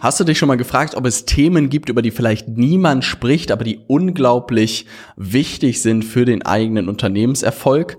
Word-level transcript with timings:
Hast 0.00 0.20
du 0.20 0.24
dich 0.24 0.38
schon 0.38 0.48
mal 0.48 0.56
gefragt, 0.56 0.94
ob 0.96 1.06
es 1.06 1.24
Themen 1.24 1.70
gibt, 1.70 1.88
über 1.88 2.02
die 2.02 2.10
vielleicht 2.10 2.48
niemand 2.48 3.04
spricht, 3.04 3.50
aber 3.50 3.64
die 3.64 3.80
unglaublich 3.86 4.86
wichtig 5.16 5.80
sind 5.80 6.04
für 6.04 6.24
den 6.24 6.42
eigenen 6.42 6.88
Unternehmenserfolg? 6.88 7.98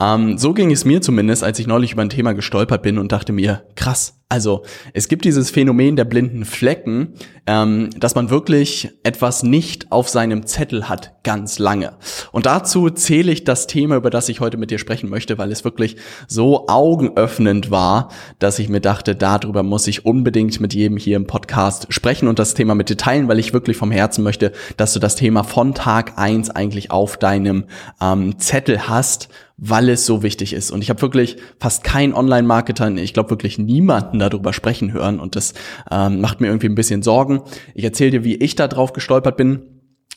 Ähm, 0.00 0.38
so 0.38 0.52
ging 0.52 0.70
es 0.72 0.84
mir 0.84 1.00
zumindest, 1.00 1.44
als 1.44 1.58
ich 1.58 1.66
neulich 1.66 1.92
über 1.92 2.02
ein 2.02 2.10
Thema 2.10 2.32
gestolpert 2.32 2.82
bin 2.82 2.98
und 2.98 3.12
dachte 3.12 3.32
mir, 3.32 3.62
krass, 3.76 4.15
also 4.28 4.64
es 4.92 5.06
gibt 5.06 5.24
dieses 5.24 5.50
Phänomen 5.50 5.94
der 5.94 6.04
blinden 6.04 6.44
Flecken, 6.44 7.14
ähm, 7.46 7.90
dass 7.96 8.16
man 8.16 8.28
wirklich 8.28 8.90
etwas 9.04 9.44
nicht 9.44 9.92
auf 9.92 10.08
seinem 10.08 10.46
Zettel 10.46 10.88
hat, 10.88 11.22
ganz 11.22 11.60
lange. 11.60 11.92
Und 12.32 12.44
dazu 12.44 12.90
zähle 12.90 13.30
ich 13.30 13.44
das 13.44 13.68
Thema, 13.68 13.94
über 13.94 14.10
das 14.10 14.28
ich 14.28 14.40
heute 14.40 14.56
mit 14.56 14.72
dir 14.72 14.78
sprechen 14.78 15.08
möchte, 15.10 15.38
weil 15.38 15.52
es 15.52 15.62
wirklich 15.62 15.96
so 16.26 16.66
augenöffnend 16.66 17.70
war, 17.70 18.10
dass 18.40 18.58
ich 18.58 18.68
mir 18.68 18.80
dachte, 18.80 19.14
darüber 19.14 19.62
muss 19.62 19.86
ich 19.86 20.04
unbedingt 20.04 20.60
mit 20.60 20.74
jedem 20.74 20.96
hier 20.96 21.16
im 21.16 21.28
Podcast 21.28 21.86
sprechen 21.90 22.26
und 22.26 22.40
das 22.40 22.54
Thema 22.54 22.74
mit 22.74 22.88
dir 22.88 22.96
teilen, 22.96 23.28
weil 23.28 23.38
ich 23.38 23.52
wirklich 23.52 23.76
vom 23.76 23.92
Herzen 23.92 24.24
möchte, 24.24 24.50
dass 24.76 24.92
du 24.92 24.98
das 24.98 25.14
Thema 25.14 25.44
von 25.44 25.72
Tag 25.72 26.18
eins 26.18 26.50
eigentlich 26.50 26.90
auf 26.90 27.16
deinem 27.16 27.66
ähm, 28.00 28.40
Zettel 28.40 28.88
hast 28.88 29.28
weil 29.56 29.88
es 29.88 30.04
so 30.06 30.22
wichtig 30.22 30.52
ist. 30.52 30.70
Und 30.70 30.82
ich 30.82 30.90
habe 30.90 31.02
wirklich 31.02 31.36
fast 31.58 31.84
keinen 31.84 32.12
Online-Marketer, 32.12 32.90
ich 32.96 33.14
glaube 33.14 33.30
wirklich 33.30 33.58
niemanden 33.58 34.18
darüber 34.18 34.52
sprechen 34.52 34.92
hören. 34.92 35.18
Und 35.18 35.36
das 35.36 35.54
ähm, 35.90 36.20
macht 36.20 36.40
mir 36.40 36.48
irgendwie 36.48 36.68
ein 36.68 36.74
bisschen 36.74 37.02
Sorgen. 37.02 37.42
Ich 37.74 37.84
erzähle 37.84 38.10
dir, 38.10 38.24
wie 38.24 38.36
ich 38.36 38.54
da 38.54 38.68
drauf 38.68 38.92
gestolpert 38.92 39.36
bin 39.36 39.62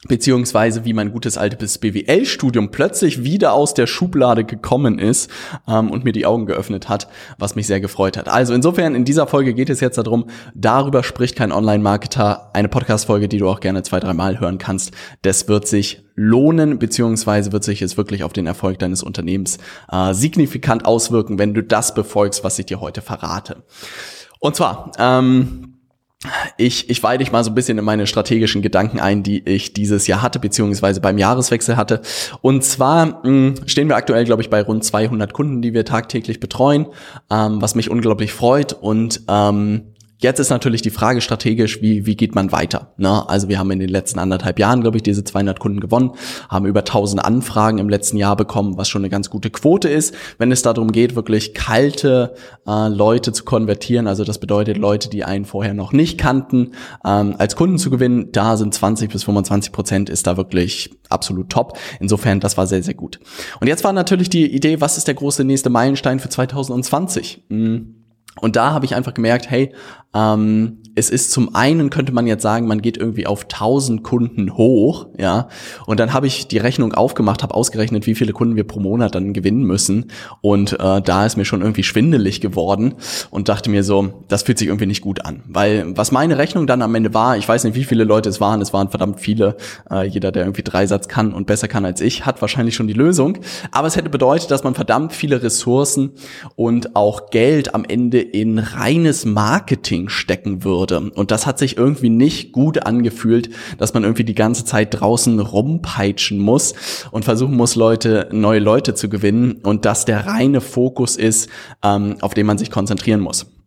beziehungsweise 0.08 0.86
wie 0.86 0.94
mein 0.94 1.12
gutes 1.12 1.38
altes 1.38 1.78
BWL-Studium 1.78 2.72
plötzlich 2.72 3.23
wieder 3.23 3.52
aus 3.52 3.73
der 3.73 3.86
Schublade 3.86 4.45
gekommen 4.45 4.98
ist 4.98 5.30
ähm, 5.67 5.92
und 5.92 6.06
mir 6.06 6.14
die 6.14 6.26
Augen 6.26 6.45
geöffnet 6.45 6.88
hat, 6.88 7.10
was 7.38 7.56
mich 7.56 7.67
sehr 7.67 7.82
gefreut 7.82 8.16
hat. 8.16 8.30
Also 8.30 8.54
insofern, 8.54 8.95
in 8.95 9.04
dieser 9.04 9.28
Folge 9.28 9.54
geht 9.54 9.70
es 9.70 9.82
jetzt 9.82 9.98
darum, 9.98 10.28
darüber 10.56 11.04
spricht 11.04 11.36
kein 11.36 11.52
Online-Marketer, 11.52 12.52
eine 12.54 12.70
Podcast-Folge, 12.70 13.28
die 13.28 13.40
du 13.40 13.50
auch 13.50 13.60
gerne 13.60 13.84
zwei, 13.84 14.00
dreimal 14.00 14.40
hören 14.40 14.58
kannst. 14.58 14.92
Das 15.22 15.50
wird 15.50 15.67
sich 15.67 16.09
lohnen, 16.22 16.80
beziehungsweise 16.80 17.53
wird 17.53 17.64
sich 17.64 17.81
es 17.81 17.95
wirklich 17.95 18.25
auf 18.25 18.34
den 18.34 18.45
Erfolg 18.45 18.78
deines 18.80 19.03
Unternehmens 19.03 19.58
äh, 19.89 20.14
signifikant 20.14 20.86
auswirken, 20.86 21.39
wenn 21.39 21.53
du 21.53 21.64
das 21.64 21.94
befolgst, 21.94 22.44
was 22.44 22.59
ich 22.59 22.66
dir 22.66 22.81
heute 22.81 23.02
verrate. 23.02 23.64
Und 24.39 24.53
zwar, 24.58 24.92
ähm, 25.00 25.76
ich, 26.58 26.89
ich 26.89 27.02
weide 27.02 27.23
dich 27.23 27.31
mal 27.31 27.45
so 27.45 27.52
ein 27.52 27.56
bisschen 27.56 27.78
in 27.78 27.86
meine 27.86 28.06
strategischen 28.06 28.61
Gedanken 28.61 29.00
ein, 29.00 29.23
die 29.23 29.48
ich 29.48 29.72
dieses 29.72 30.08
Jahr 30.08 30.22
hatte, 30.22 30.39
beziehungsweise 30.39 31.00
beim 31.00 31.17
Jahreswechsel 31.17 31.78
hatte. 31.78 32.02
Und 32.42 32.66
zwar 32.66 33.06
mh, 33.06 33.23
hm, 33.23 33.56
stehen 33.66 33.88
wir 33.88 33.95
aktuell, 33.95 34.26
glaube 34.26 34.42
ich, 34.42 34.50
bei 34.50 34.61
rund 34.61 34.83
200 34.83 35.31
Kunden, 35.31 35.61
die 35.61 35.73
wir 35.73 35.86
tagtäglich 35.86 36.42
betreuen, 36.42 36.88
ähm, 37.30 37.61
was 37.61 37.76
mich 37.76 37.89
unglaublich 37.89 38.33
freut. 38.33 38.73
Und 38.73 39.22
ähm, 39.30 39.94
Jetzt 40.22 40.39
ist 40.39 40.50
natürlich 40.50 40.81
die 40.81 40.89
Frage 40.89 41.22
strategisch, 41.22 41.81
wie, 41.81 42.06
wie 42.06 42.17
geht 42.17 42.36
man 42.36 42.52
weiter? 42.52 42.94
Ne? 42.98 43.28
Also 43.30 43.48
wir 43.48 43.58
haben 43.58 43.72
in 43.72 43.80
den 43.80 43.88
letzten 43.88 44.20
anderthalb 44.20 44.59
Jahren, 44.59 44.81
glaube 44.81 44.98
ich, 44.98 45.03
diese 45.03 45.23
200 45.23 45.61
Kunden 45.61 45.80
gewonnen, 45.80 46.11
haben 46.49 46.66
über 46.66 46.82
1000 46.82 47.23
Anfragen 47.23 47.77
im 47.77 47.88
letzten 47.88 48.17
Jahr 48.17 48.36
bekommen, 48.36 48.76
was 48.76 48.89
schon 48.89 49.02
eine 49.02 49.10
ganz 49.10 49.30
gute 49.30 49.49
Quote 49.49 49.88
ist, 49.88 50.14
wenn 50.38 50.52
es 50.52 50.61
darum 50.61 50.92
geht, 50.92 51.16
wirklich 51.16 51.54
kalte 51.54 52.33
äh, 52.67 52.89
Leute 52.89 53.32
zu 53.32 53.45
konvertieren. 53.45 54.08
Also 54.08 54.26
das 54.26 54.39
bedeutet 54.39 54.77
Leute, 54.77 55.10
die 55.10 55.23
einen 55.23 55.45
vorher 55.45 55.73
noch 55.73 55.94
nicht 55.94 56.17
kannten, 56.17 56.73
ähm, 57.05 57.36
als 57.38 57.55
Kunden 57.55 57.77
zu 57.77 57.89
gewinnen. 57.89 58.33
Da 58.33 58.58
sind 58.58 58.73
20 58.73 59.10
bis 59.10 59.23
25 59.23 59.71
Prozent 59.71 60.10
ist 60.10 60.27
da 60.27 60.36
wirklich 60.36 60.89
absolut 61.08 61.49
top. 61.49 61.77
Insofern, 62.02 62.42
das 62.42 62.58
war 62.58 62.67
sehr, 62.67 62.83
sehr 62.83 62.94
gut. 62.94 63.21
Und 63.61 63.67
jetzt 63.67 63.86
war 63.86 63.94
natürlich 63.94 64.30
die 64.30 64.54
Idee, 64.54 64.82
was 64.82 64.98
ist 64.98 65.08
der 65.08 65.15
große 65.15 65.45
nächste 65.45 65.70
Meilenstein 65.70 66.20
für 66.20 66.27
2020? 66.27 67.45
Hm 67.49 67.98
und 68.42 68.55
da 68.55 68.72
habe 68.72 68.86
ich 68.86 68.95
einfach 68.95 69.14
gemerkt, 69.14 69.50
hey, 69.50 69.73
ähm, 70.14 70.82
es 70.99 71.10
ist 71.10 71.32
zum 71.32 71.55
einen 71.55 71.89
könnte 71.89 72.11
man 72.11 72.27
jetzt 72.27 72.43
sagen, 72.43 72.67
man 72.67 72.82
geht 72.82 72.98
irgendwie 72.98 73.26
auf 73.26 73.43
1000 73.43 74.04
Kunden 74.04 74.58
hoch, 74.58 75.08
ja. 75.17 75.48
Und 75.86 75.99
dann 75.99 76.14
habe 76.14 76.27
ich 76.27 76.48
die 76.48 76.58
Rechnung 76.58 76.93
aufgemacht, 76.93 77.42
habe 77.42 77.55
ausgerechnet, 77.55 78.05
wie 78.05 78.15
viele 78.15 78.33
Kunden 78.33 78.58
wir 78.58 78.65
pro 78.65 78.80
Monat 78.80 79.15
dann 79.15 79.33
gewinnen 79.33 79.64
müssen. 79.64 80.11
Und 80.42 80.73
äh, 80.73 81.02
da 81.02 81.26
ist 81.26 81.38
mir 81.38 81.45
schon 81.45 81.61
irgendwie 81.61 81.83
schwindelig 81.83 82.42
geworden 82.42 82.95
und 83.32 83.48
dachte 83.48 83.70
mir 83.70 83.83
so, 83.83 84.26
das 84.27 84.43
fühlt 84.43 84.59
sich 84.59 84.67
irgendwie 84.67 84.88
nicht 84.88 85.02
gut 85.02 85.26
an, 85.26 85.42
weil 85.48 85.98
was 85.98 86.11
meine 86.11 86.38
Rechnung 86.38 86.67
dann 86.67 86.82
am 86.82 86.93
Ende 86.95 87.14
war, 87.14 87.38
ich 87.38 87.48
weiß 87.48 87.64
nicht, 87.64 87.76
wie 87.76 87.86
viele 87.86 88.04
Leute 88.04 88.27
es 88.27 88.42
waren, 88.42 88.61
es 88.61 88.73
waren 88.73 88.89
verdammt 88.89 89.21
viele. 89.21 89.55
Äh, 89.89 90.05
jeder, 90.08 90.33
der 90.33 90.43
irgendwie 90.43 90.64
Dreisatz 90.64 91.08
kann 91.08 91.33
und 91.33 91.48
besser 91.48 91.70
kann 91.70 91.86
als 91.86 92.02
ich, 92.02 92.26
hat 92.26 92.42
wahrscheinlich 92.42 92.76
schon 92.76 92.88
die 92.88 92.93
Lösung. 92.93 93.38
Aber 93.71 93.88
es 93.88 93.95
hätte 93.95 94.09
bedeutet, 94.09 94.52
dass 94.52 94.65
man 94.65 94.76
verdammt 94.76 95.14
viele 95.14 95.42
Ressourcen 95.42 96.11
und 96.58 96.98
auch 96.98 97.30
Geld 97.30 97.73
am 97.73 97.86
Ende 97.86 98.20
in 98.20 98.59
reines 98.59 99.23
Marketing 99.23 100.09
stecken 100.09 100.65
würde 100.65 100.89
würde. 100.89 101.11
Und 101.11 101.32
das 101.32 101.45
hat 101.45 101.60
sich 101.60 101.77
irgendwie 101.77 102.10
nicht 102.10 102.52
gut 102.52 102.86
angefühlt, 102.86 103.50
dass 103.77 103.94
man 103.94 104.04
irgendwie 104.04 104.23
die 104.23 104.36
ganze 104.36 104.66
Zeit 104.66 105.00
draußen 105.00 105.39
rumpeitschen 105.39 106.39
muss 106.39 106.73
und 107.11 107.26
versuchen 107.26 107.55
muss, 107.55 107.76
Leute, 107.76 108.30
neue 108.32 108.60
Leute 108.60 108.94
zu 108.94 109.10
gewinnen 109.10 109.60
und 109.64 109.86
dass 109.86 110.05
der 110.05 110.26
reine 110.26 110.61
Fokus 110.61 111.16
ist, 111.16 111.50
ähm, 111.83 112.17
auf 112.22 112.33
den 112.33 112.45
man 112.45 112.58
sich 112.58 112.72
konzentrieren 112.72 113.20
muss. 113.20 113.58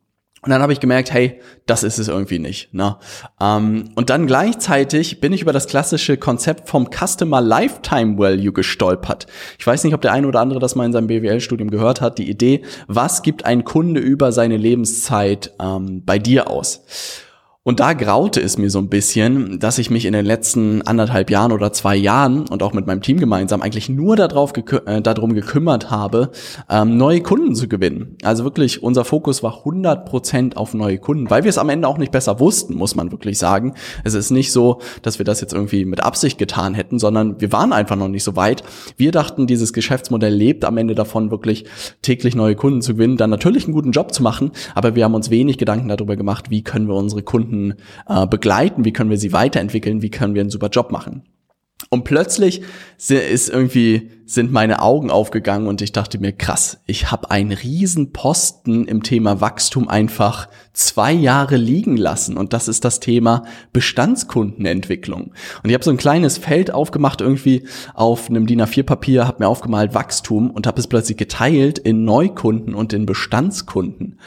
Und 0.45 0.51
dann 0.51 0.61
habe 0.61 0.73
ich 0.73 0.81
gemerkt, 0.81 1.13
hey, 1.13 1.41
das 1.67 1.85
ist 1.85 1.99
es 1.99 2.09
irgendwie 2.09 2.41
nicht. 2.41 2.75
Ne? 2.75 2.97
Ähm, 3.41 3.91
und 3.95 4.11
dann 4.11 4.27
gleichzeitig 4.27 5.21
bin 5.21 5.33
ich 5.33 5.43
über 5.43 5.53
das 5.53 5.69
klassische 5.69 6.17
Konzept 6.17 6.69
vom 6.69 6.89
Customer 6.91 7.41
Lifetime 7.41 8.19
Value 8.19 8.53
gestolpert. 8.53 9.29
Ich 9.61 9.67
weiß 9.67 9.85
nicht, 9.85 9.95
ob 9.95 10.01
der 10.01 10.13
eine 10.13 10.27
oder 10.27 10.41
andere 10.41 10.59
das 10.59 10.75
mal 10.75 10.85
in 10.85 10.93
seinem 10.93 11.07
BWL-Studium 11.07 11.71
gehört 11.71 12.01
hat. 12.01 12.19
Die 12.19 12.29
Idee, 12.29 12.63
was 12.89 13.23
gibt 13.23 13.45
ein 13.45 13.63
Kunde 13.63 14.01
über 14.01 14.33
seine 14.33 14.57
Lebenszeit 14.57 15.53
ähm, 15.61 16.05
bei 16.05 16.19
dir 16.19 16.51
aus? 16.51 16.85
Und 17.65 17.79
da 17.79 17.93
graute 17.93 18.41
es 18.41 18.59
mir 18.59 18.71
so 18.71 18.81
ein 18.81 18.89
bisschen, 18.89 19.61
dass 19.61 19.79
ich 19.79 19.89
mich 19.89 20.05
in 20.05 20.15
den 20.15 20.27
letzten 20.27 20.83
anderthalb 20.83 21.31
Jahren 21.31 21.53
oder 21.53 21.73
zwei 21.73 21.95
Jahren 21.95 22.49
und 22.49 22.61
auch 22.61 22.73
mit 22.73 22.89
meinem 22.89 23.03
Team 23.03 23.21
gemeinsam 23.21 23.63
eigentlich 23.63 23.89
nur 23.89 24.17
darauf 24.17 24.53
gekü 24.53 24.81
äh, 24.85 25.01
darum 25.01 25.33
gekümmert 25.33 25.89
habe, 25.89 26.33
ähm, 26.69 26.97
neue 26.97 27.21
Kunden 27.21 27.55
zu 27.55 27.69
gewinnen. 27.69 28.17
Also 28.25 28.43
wirklich, 28.43 28.83
unser 28.83 29.05
Fokus 29.05 29.45
war 29.45 29.59
100 29.59 30.07
Prozent 30.07 30.57
auf 30.57 30.75
neue 30.75 30.99
Kunden, 30.99 31.31
weil 31.31 31.45
wir 31.45 31.51
es 31.51 31.59
am 31.59 31.69
Ende 31.69 31.87
auch 31.87 31.99
nicht 31.99 32.11
besser 32.11 32.41
wussten, 32.41 32.75
muss 32.75 32.97
man 32.97 33.13
wirklich 33.13 33.39
sagen. 33.39 33.75
Es 34.03 34.15
ist 34.15 34.33
nicht 34.33 34.51
so, 34.51 34.81
dass 35.03 35.21
wir 35.21 35.25
das 35.25 35.41
jetzt 35.41 35.53
irgendwie 35.53 35.85
mit 35.85 36.03
Absicht 36.03 36.39
getan 36.39 36.75
hätten, 36.75 36.99
sondern 36.99 37.41
wir 37.41 37.53
waren 37.53 37.73
einfach 37.73 37.95
noch 37.95 38.09
nicht 38.09 38.25
so 38.25 38.35
weit. 38.35 38.65
Wir 38.97 39.13
dachten, 39.13 39.47
dieses 39.47 39.73
Geschäftsmodell 39.73 40.35
lebt 40.35 40.65
am 40.65 40.79
Ende 40.79 40.97
davon, 40.97 41.31
wirklich 41.31 41.67
täglich 42.03 42.35
neue 42.35 42.57
Kunden 42.57 42.83
zu 42.83 42.95
gewinnen, 42.95 43.19
dann 43.19 43.31
natürlich 43.31 43.67
einen 43.67 43.75
guten 43.75 43.93
Job 43.93 44.13
zu 44.13 44.25
machen, 44.25 44.51
aber 44.75 44.97
wir 44.97 45.05
haben 45.05 45.15
uns 45.15 45.31
wenig 45.31 45.59
Gedanken 45.59 45.87
darüber 45.87 46.17
gemacht, 46.17 46.51
wie 46.51 46.65
können 46.65 46.89
wir 46.89 46.97
unsere 46.97 47.23
Kunden 47.23 47.52
Kunden 47.53 47.75
äh, 48.09 48.27
begleiten, 48.27 48.85
wie 48.85 48.93
können 48.93 49.11
wir 49.11 49.19
sie 49.19 49.33
weiterentwickeln, 49.33 50.03
wie 50.03 50.11
können 50.11 50.35
wir 50.35 50.41
einen 50.41 50.51
super 50.51 50.69
Job 50.69 50.91
machen. 50.91 51.23
Und 51.91 52.05
plötzlich 52.05 52.63
ist 52.97 53.51
irgendwie 53.51 54.11
sind 54.25 54.51
meine 54.51 54.81
Augen 54.81 55.11
aufgegangen 55.11 55.67
und 55.67 55.83
ich 55.83 55.93
dachte 55.93 56.19
mir, 56.19 56.33
krass, 56.33 56.81
ich 56.87 57.11
habe 57.11 57.31
einen 57.31 57.53
riesen 57.53 58.13
Posten 58.13 58.87
im 58.87 59.03
Thema 59.03 59.43
Wachstum 59.43 59.89
einfach 59.89 60.49
zwei 60.73 61.13
Jahre 61.13 61.57
liegen 61.57 61.99
lassen 61.99 62.39
und 62.39 62.55
das 62.55 62.69
ist 62.69 62.87
das 62.87 63.01
Thema 63.01 63.45
Bestandskundenentwicklung. 63.75 65.35
Und 65.63 65.69
ich 65.69 65.75
habe 65.75 65.85
so 65.85 65.91
ein 65.91 65.99
kleines 65.99 66.39
Feld 66.39 66.71
aufgemacht 66.71 67.21
irgendwie 67.21 67.67
auf 67.93 68.31
einem 68.31 68.47
DIN 68.47 68.63
A4 68.63 68.85
Papier, 68.85 69.27
habe 69.27 69.43
mir 69.43 69.49
aufgemalt 69.49 69.93
Wachstum 69.93 70.51
und 70.51 70.67
habe 70.67 70.81
es 70.81 70.87
plötzlich 70.87 71.19
geteilt 71.19 71.79
in 71.79 72.05
Neukunden 72.05 72.75
und 72.75 72.95
in 72.95 73.05
Bestandskunden. 73.05 74.19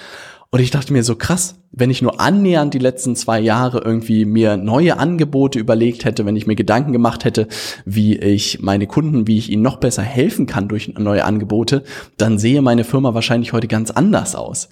Und 0.55 0.61
ich 0.61 0.71
dachte 0.71 0.93
mir 0.93 1.03
so 1.03 1.17
krass, 1.17 1.61
wenn 1.73 1.89
ich 1.89 2.01
nur 2.01 2.21
annähernd 2.21 2.73
die 2.73 2.79
letzten 2.79 3.17
zwei 3.17 3.41
Jahre 3.41 3.79
irgendwie 3.79 4.23
mir 4.23 4.55
neue 4.55 4.97
Angebote 4.97 5.59
überlegt 5.59 6.05
hätte, 6.05 6.25
wenn 6.25 6.37
ich 6.37 6.47
mir 6.47 6.55
Gedanken 6.55 6.93
gemacht 6.93 7.25
hätte, 7.25 7.49
wie 7.83 8.15
ich 8.15 8.61
meine 8.61 8.87
Kunden, 8.87 9.27
wie 9.27 9.37
ich 9.37 9.51
ihnen 9.51 9.63
noch 9.63 9.81
besser 9.81 10.01
helfen 10.01 10.45
kann 10.45 10.69
durch 10.69 10.93
neue 10.97 11.25
Angebote, 11.25 11.83
dann 12.15 12.39
sehe 12.39 12.61
meine 12.61 12.85
Firma 12.85 13.13
wahrscheinlich 13.13 13.51
heute 13.51 13.67
ganz 13.67 13.91
anders 13.91 14.33
aus. 14.33 14.69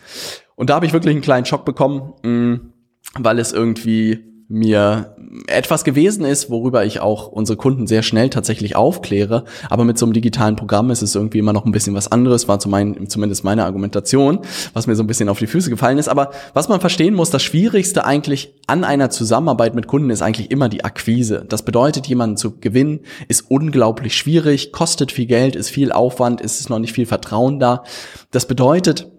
Und 0.56 0.70
da 0.70 0.76
habe 0.76 0.86
ich 0.86 0.94
wirklich 0.94 1.16
einen 1.16 1.22
kleinen 1.22 1.46
Schock 1.46 1.66
bekommen, 1.66 2.14
mm, 2.24 3.22
weil 3.22 3.38
es 3.38 3.52
irgendwie 3.52 4.33
mir 4.48 5.16
etwas 5.48 5.84
gewesen 5.84 6.25
ist, 6.25 6.50
worüber 6.50 6.86
ich 6.86 7.00
auch 7.00 7.28
unsere 7.28 7.57
Kunden 7.57 7.88
sehr 7.88 8.04
schnell 8.04 8.30
tatsächlich 8.30 8.75
aufkläre. 8.75 9.45
Aber 9.69 9.84
mit 9.84 9.98
so 9.98 10.06
einem 10.06 10.13
digitalen 10.13 10.56
Programm 10.56 10.92
ist 10.92 11.01
es 11.01 11.16
irgendwie 11.16 11.40
immer 11.40 11.54
noch 11.54 11.66
ein 11.66 11.72
bisschen 11.72 11.95
was 11.95 12.12
anderes, 12.12 12.48
war 12.48 12.60
zumindest 12.60 13.44
meine 13.44 13.66
Argumentation, 13.66 14.40
was 14.74 14.86
mir 14.86 14.95
so 14.95 15.04
ein 15.04 15.07
bisschen 15.07 15.30
auf 15.30 15.40
die 15.40 15.48
Füße 15.48 15.69
gefallen 15.69 15.98
ist. 15.98 16.07
Aber 16.07 16.31
was 16.54 16.69
man 16.69 16.81
verstehen 16.81 17.16
muss, 17.16 17.30
das 17.30 17.42
Schwierigste 17.42 18.06
eigentlich 18.06 18.54
an 18.68 18.84
einer 18.84 19.10
Zusammenarbeit 19.10 19.75
mit 19.75 19.88
Kunden 19.88 20.10
ist 20.10 20.22
eigentlich 20.22 20.51
immer 20.51 20.69
die 20.69 20.84
Akquise. 20.84 21.46
Das 21.48 21.63
bedeutet, 21.63 22.07
jemanden 22.07 22.38
zu 22.38 22.60
gewinnen, 22.60 23.00
ist 23.28 23.50
unglaublich 23.50 24.16
schwierig, 24.16 24.72
kostet 24.72 25.12
viel 25.12 25.25
Geld, 25.25 25.56
ist 25.56 25.69
viel 25.69 25.92
Aufwand, 25.92 26.42
ist 26.42 26.69
noch 26.69 26.80
nicht 26.80 26.94
viel 26.94 27.06
Vertrauen 27.06 27.60
da. 27.60 27.84
Das 28.31 28.46
bedeutet, 28.46 29.10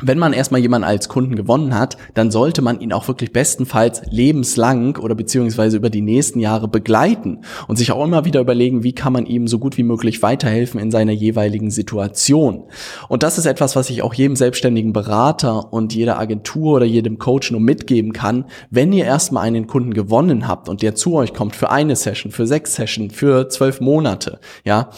wenn 0.00 0.18
man 0.18 0.32
erstmal 0.32 0.60
jemanden 0.60 0.86
als 0.86 1.08
Kunden 1.08 1.34
gewonnen 1.34 1.76
hat, 1.76 1.96
dann 2.14 2.30
sollte 2.30 2.62
man 2.62 2.80
ihn 2.80 2.92
auch 2.92 3.08
wirklich 3.08 3.32
bestenfalls 3.32 4.02
lebenslang 4.10 4.96
oder 4.96 5.16
beziehungsweise 5.16 5.76
über 5.76 5.90
die 5.90 6.02
nächsten 6.02 6.38
Jahre 6.38 6.68
begleiten 6.68 7.40
und 7.66 7.76
sich 7.76 7.90
auch 7.90 8.04
immer 8.04 8.24
wieder 8.24 8.40
überlegen, 8.40 8.84
wie 8.84 8.92
kann 8.92 9.12
man 9.12 9.26
ihm 9.26 9.48
so 9.48 9.58
gut 9.58 9.76
wie 9.76 9.82
möglich 9.82 10.22
weiterhelfen 10.22 10.80
in 10.80 10.92
seiner 10.92 11.12
jeweiligen 11.12 11.72
Situation. 11.72 12.64
Und 13.08 13.24
das 13.24 13.38
ist 13.38 13.46
etwas, 13.46 13.74
was 13.74 13.90
ich 13.90 14.02
auch 14.02 14.14
jedem 14.14 14.36
selbstständigen 14.36 14.92
Berater 14.92 15.72
und 15.72 15.92
jeder 15.92 16.18
Agentur 16.20 16.76
oder 16.76 16.86
jedem 16.86 17.18
Coach 17.18 17.50
nur 17.50 17.60
mitgeben 17.60 18.12
kann. 18.12 18.44
Wenn 18.70 18.92
ihr 18.92 19.04
erstmal 19.04 19.46
einen 19.46 19.66
Kunden 19.66 19.94
gewonnen 19.94 20.46
habt 20.46 20.68
und 20.68 20.82
der 20.82 20.94
zu 20.94 21.14
euch 21.14 21.34
kommt 21.34 21.56
für 21.56 21.70
eine 21.70 21.96
Session, 21.96 22.30
für 22.30 22.46
sechs 22.46 22.76
Sessions, 22.76 23.14
für 23.14 23.48
zwölf 23.48 23.80
Monate, 23.80 24.38
ja, 24.64 24.90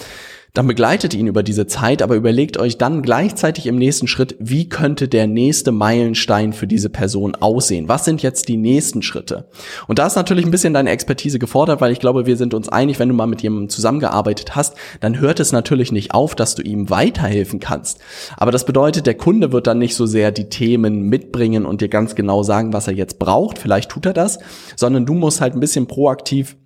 dann 0.55 0.67
begleitet 0.67 1.15
ihn 1.15 1.27
über 1.27 1.43
diese 1.43 1.67
Zeit, 1.67 2.03
aber 2.03 2.15
überlegt 2.15 2.59
euch 2.59 2.79
dann 2.79 3.03
gleichzeitig 3.03 3.67
im 3.67 3.77
nächsten 3.77 4.07
Schritt, 4.07 4.37
wie 4.39 4.69
könnte 4.69 5.09
der 5.09 5.27
nächste 5.27 5.73
Meilenstein 5.73 6.53
für 6.53 6.67
diese 6.67 6.91
Person 6.91 7.35
aussehen? 7.35 7.89
Was 7.89 8.05
sind 8.05 8.23
jetzt 8.23 8.49
die 8.49 8.57
nächsten 8.57 9.03
Schritte? 9.03 9.49
Und 9.87 9.99
da 9.99 10.07
ist 10.07 10.17
natürlich 10.17 10.45
ein 10.45 10.51
bisschen 10.51 10.75
deine 10.75 10.91
Expertise 10.91 11.39
gefordert, 11.39 11.81
weil 11.81 11.93
ich 11.93 12.01
glaube, 12.01 12.27
wir 12.27 12.37
sind 12.37 12.55
uns 12.55 12.69
einig, 12.69 12.99
wenn 12.99 13.09
du 13.09 13.15
mal 13.15 13.27
mit 13.27 13.43
jemandem 13.43 13.69
zusammengearbeitet 13.69 14.57
hast, 14.57 14.75
dann 15.01 15.21
hört 15.21 15.41
es 15.41 15.53
natürlich 15.53 15.93
nicht 15.93 16.13
auf, 16.13 16.35
dass 16.35 16.55
du 16.55 16.63
ihm 16.63 16.91
weiterhelfen 16.91 17.61
kannst. 17.61 18.01
Aber 18.37 18.53
das 18.53 18.65
bedeutet, 18.65 19.07
der 19.07 19.15
Kunde 19.15 19.53
wird 19.53 19.67
dann 19.67 19.79
nicht 19.79 19.95
so 19.95 20.07
sehr 20.07 20.33
die 20.33 20.49
Themen 20.49 21.03
mitbringen 21.03 21.67
und 21.67 21.81
dir 21.81 21.89
ganz 21.89 22.15
genau 22.15 22.43
sagen, 22.43 22.73
was 22.73 22.89
er 22.89 22.95
jetzt 22.95 23.19
braucht. 23.19 23.59
Vielleicht 23.59 23.91
tut 23.91 24.07
er 24.07 24.13
das, 24.13 24.39
sondern 24.77 25.07
du 25.07 25.15
musst 25.15 25.41
halt 25.41 25.55
ein 25.55 25.61
bisschen 25.61 25.87
proaktiv 25.87 26.57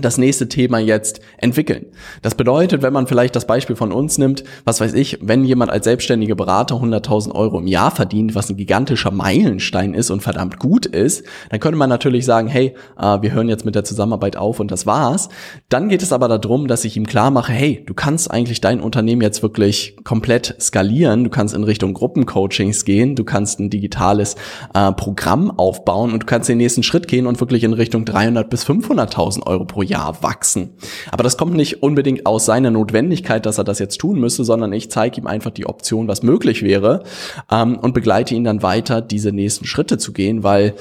das 0.00 0.18
nächste 0.18 0.48
Thema 0.48 0.78
jetzt 0.78 1.20
entwickeln. 1.38 1.86
Das 2.22 2.34
bedeutet, 2.34 2.82
wenn 2.82 2.92
man 2.92 3.06
vielleicht 3.06 3.36
das 3.36 3.46
Beispiel 3.46 3.76
von 3.76 3.92
uns 3.92 4.18
nimmt, 4.18 4.44
was 4.64 4.80
weiß 4.80 4.94
ich, 4.94 5.18
wenn 5.20 5.44
jemand 5.44 5.70
als 5.70 5.84
selbstständige 5.84 6.36
Berater 6.36 6.76
100.000 6.76 7.34
Euro 7.34 7.58
im 7.58 7.66
Jahr 7.66 7.90
verdient, 7.90 8.34
was 8.34 8.50
ein 8.50 8.56
gigantischer 8.56 9.10
Meilenstein 9.10 9.94
ist 9.94 10.10
und 10.10 10.22
verdammt 10.22 10.58
gut 10.58 10.86
ist, 10.86 11.24
dann 11.50 11.60
könnte 11.60 11.78
man 11.78 11.88
natürlich 11.88 12.24
sagen, 12.24 12.48
hey, 12.48 12.74
äh, 12.98 13.22
wir 13.22 13.32
hören 13.32 13.48
jetzt 13.48 13.64
mit 13.64 13.74
der 13.74 13.84
Zusammenarbeit 13.84 14.36
auf 14.36 14.60
und 14.60 14.70
das 14.70 14.86
war's. 14.86 15.28
Dann 15.68 15.88
geht 15.88 16.02
es 16.02 16.12
aber 16.12 16.28
darum, 16.28 16.68
dass 16.68 16.84
ich 16.84 16.96
ihm 16.96 17.06
klar 17.06 17.30
mache, 17.30 17.52
hey, 17.52 17.82
du 17.86 17.94
kannst 17.94 18.30
eigentlich 18.30 18.60
dein 18.60 18.80
Unternehmen 18.80 19.22
jetzt 19.22 19.42
wirklich 19.42 19.96
komplett 20.04 20.54
skalieren, 20.60 21.24
du 21.24 21.30
kannst 21.30 21.54
in 21.54 21.64
Richtung 21.64 21.94
Gruppencoachings 21.94 22.84
gehen, 22.84 23.16
du 23.16 23.24
kannst 23.24 23.60
ein 23.60 23.70
digitales 23.70 24.36
äh, 24.74 24.92
Programm 24.92 25.50
aufbauen 25.50 26.12
und 26.12 26.22
du 26.22 26.26
kannst 26.26 26.48
den 26.48 26.58
nächsten 26.58 26.82
Schritt 26.82 27.08
gehen 27.08 27.26
und 27.26 27.40
wirklich 27.40 27.64
in 27.64 27.72
Richtung 27.72 28.04
300 28.04 28.48
bis 28.48 28.64
500.000 28.64 29.46
Euro 29.46 29.64
pro 29.64 29.82
Jahr 29.88 30.22
wachsen. 30.22 30.74
Aber 31.10 31.22
das 31.22 31.36
kommt 31.36 31.54
nicht 31.54 31.82
unbedingt 31.82 32.26
aus 32.26 32.46
seiner 32.46 32.70
Notwendigkeit, 32.70 33.46
dass 33.46 33.58
er 33.58 33.64
das 33.64 33.78
jetzt 33.78 33.98
tun 33.98 34.20
müsse, 34.20 34.44
sondern 34.44 34.72
ich 34.72 34.90
zeige 34.90 35.20
ihm 35.20 35.26
einfach 35.26 35.50
die 35.50 35.66
Option, 35.66 36.08
was 36.08 36.22
möglich 36.22 36.62
wäre 36.62 37.02
ähm, 37.50 37.78
und 37.78 37.94
begleite 37.94 38.34
ihn 38.34 38.44
dann 38.44 38.62
weiter, 38.62 39.00
diese 39.00 39.32
nächsten 39.32 39.66
Schritte 39.66 39.98
zu 39.98 40.12
gehen, 40.12 40.42
weil 40.42 40.74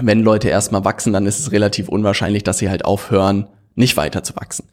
wenn 0.00 0.22
Leute 0.22 0.48
erstmal 0.48 0.84
wachsen, 0.84 1.12
dann 1.12 1.26
ist 1.26 1.38
es 1.38 1.52
relativ 1.52 1.88
unwahrscheinlich, 1.88 2.44
dass 2.44 2.58
sie 2.58 2.68
halt 2.68 2.84
aufhören, 2.84 3.46
nicht 3.76 3.96
weiter 3.96 4.22
zu 4.22 4.34
wachsen. 4.36 4.68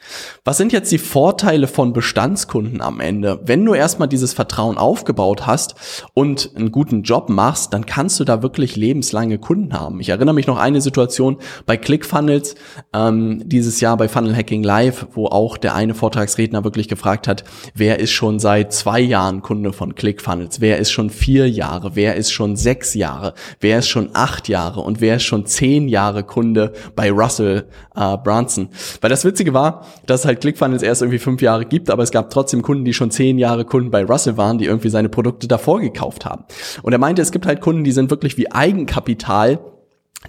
Was 0.45 0.57
sind 0.57 0.71
jetzt 0.71 0.91
die 0.91 0.97
Vorteile 0.97 1.67
von 1.67 1.93
Bestandskunden 1.93 2.81
am 2.81 2.99
Ende? 3.01 3.39
Wenn 3.43 3.63
du 3.63 3.73
erstmal 3.73 4.07
dieses 4.07 4.33
Vertrauen 4.33 4.77
aufgebaut 4.77 5.45
hast 5.45 5.75
und 6.13 6.51
einen 6.55 6.71
guten 6.71 7.03
Job 7.03 7.29
machst, 7.29 7.73
dann 7.73 7.85
kannst 7.85 8.19
du 8.19 8.23
da 8.23 8.41
wirklich 8.41 8.77
lebenslange 8.77 9.37
Kunden 9.39 9.73
haben. 9.73 9.99
Ich 9.99 10.09
erinnere 10.09 10.33
mich 10.33 10.47
noch 10.47 10.57
eine 10.57 10.79
Situation 10.79 11.37
bei 11.65 11.75
ClickFunnels 11.75 12.55
ähm, 12.93 13.43
dieses 13.45 13.81
Jahr 13.81 13.97
bei 13.97 14.07
Funnel 14.07 14.35
Hacking 14.35 14.63
Live, 14.63 15.07
wo 15.11 15.27
auch 15.27 15.57
der 15.57 15.75
eine 15.75 15.95
Vortragsredner 15.95 16.63
wirklich 16.63 16.87
gefragt 16.87 17.27
hat, 17.27 17.43
wer 17.75 17.99
ist 17.99 18.11
schon 18.11 18.39
seit 18.39 18.71
zwei 18.71 19.01
Jahren 19.01 19.41
Kunde 19.41 19.73
von 19.73 19.95
ClickFunnels? 19.95 20.61
Wer 20.61 20.77
ist 20.77 20.91
schon 20.91 21.09
vier 21.09 21.49
Jahre? 21.49 21.95
Wer 21.95 22.15
ist 22.15 22.31
schon 22.31 22.55
sechs 22.55 22.93
Jahre? 22.93 23.33
Wer 23.59 23.79
ist 23.79 23.89
schon 23.89 24.11
acht 24.13 24.47
Jahre? 24.47 24.79
Und 24.79 25.01
wer 25.01 25.17
ist 25.17 25.23
schon 25.23 25.45
zehn 25.45 25.89
Jahre 25.89 26.23
Kunde 26.23 26.71
bei 26.95 27.11
Russell 27.11 27.67
äh, 27.95 28.17
Brunson? 28.17 28.69
Weil 29.01 29.09
das 29.09 29.25
Witzige 29.25 29.53
war, 29.53 29.85
dass 30.05 30.21
es 30.21 30.25
halt 30.25 30.41
ClickFunnels 30.41 30.83
erst 30.83 31.01
irgendwie 31.01 31.19
fünf 31.19 31.41
Jahre 31.41 31.65
gibt, 31.65 31.89
aber 31.89 32.03
es 32.03 32.11
gab 32.11 32.29
trotzdem 32.29 32.61
Kunden, 32.61 32.85
die 32.85 32.93
schon 32.93 33.11
zehn 33.11 33.37
Jahre 33.37 33.65
Kunden 33.65 33.91
bei 33.91 34.03
Russell 34.03 34.37
waren, 34.37 34.57
die 34.57 34.65
irgendwie 34.65 34.89
seine 34.89 35.09
Produkte 35.09 35.47
davor 35.47 35.79
gekauft 35.81 36.25
haben. 36.25 36.45
Und 36.81 36.93
er 36.93 36.99
meinte, 36.99 37.21
es 37.21 37.31
gibt 37.31 37.45
halt 37.45 37.61
Kunden, 37.61 37.83
die 37.83 37.91
sind 37.91 38.09
wirklich 38.09 38.37
wie 38.37 38.51
Eigenkapital 38.51 39.59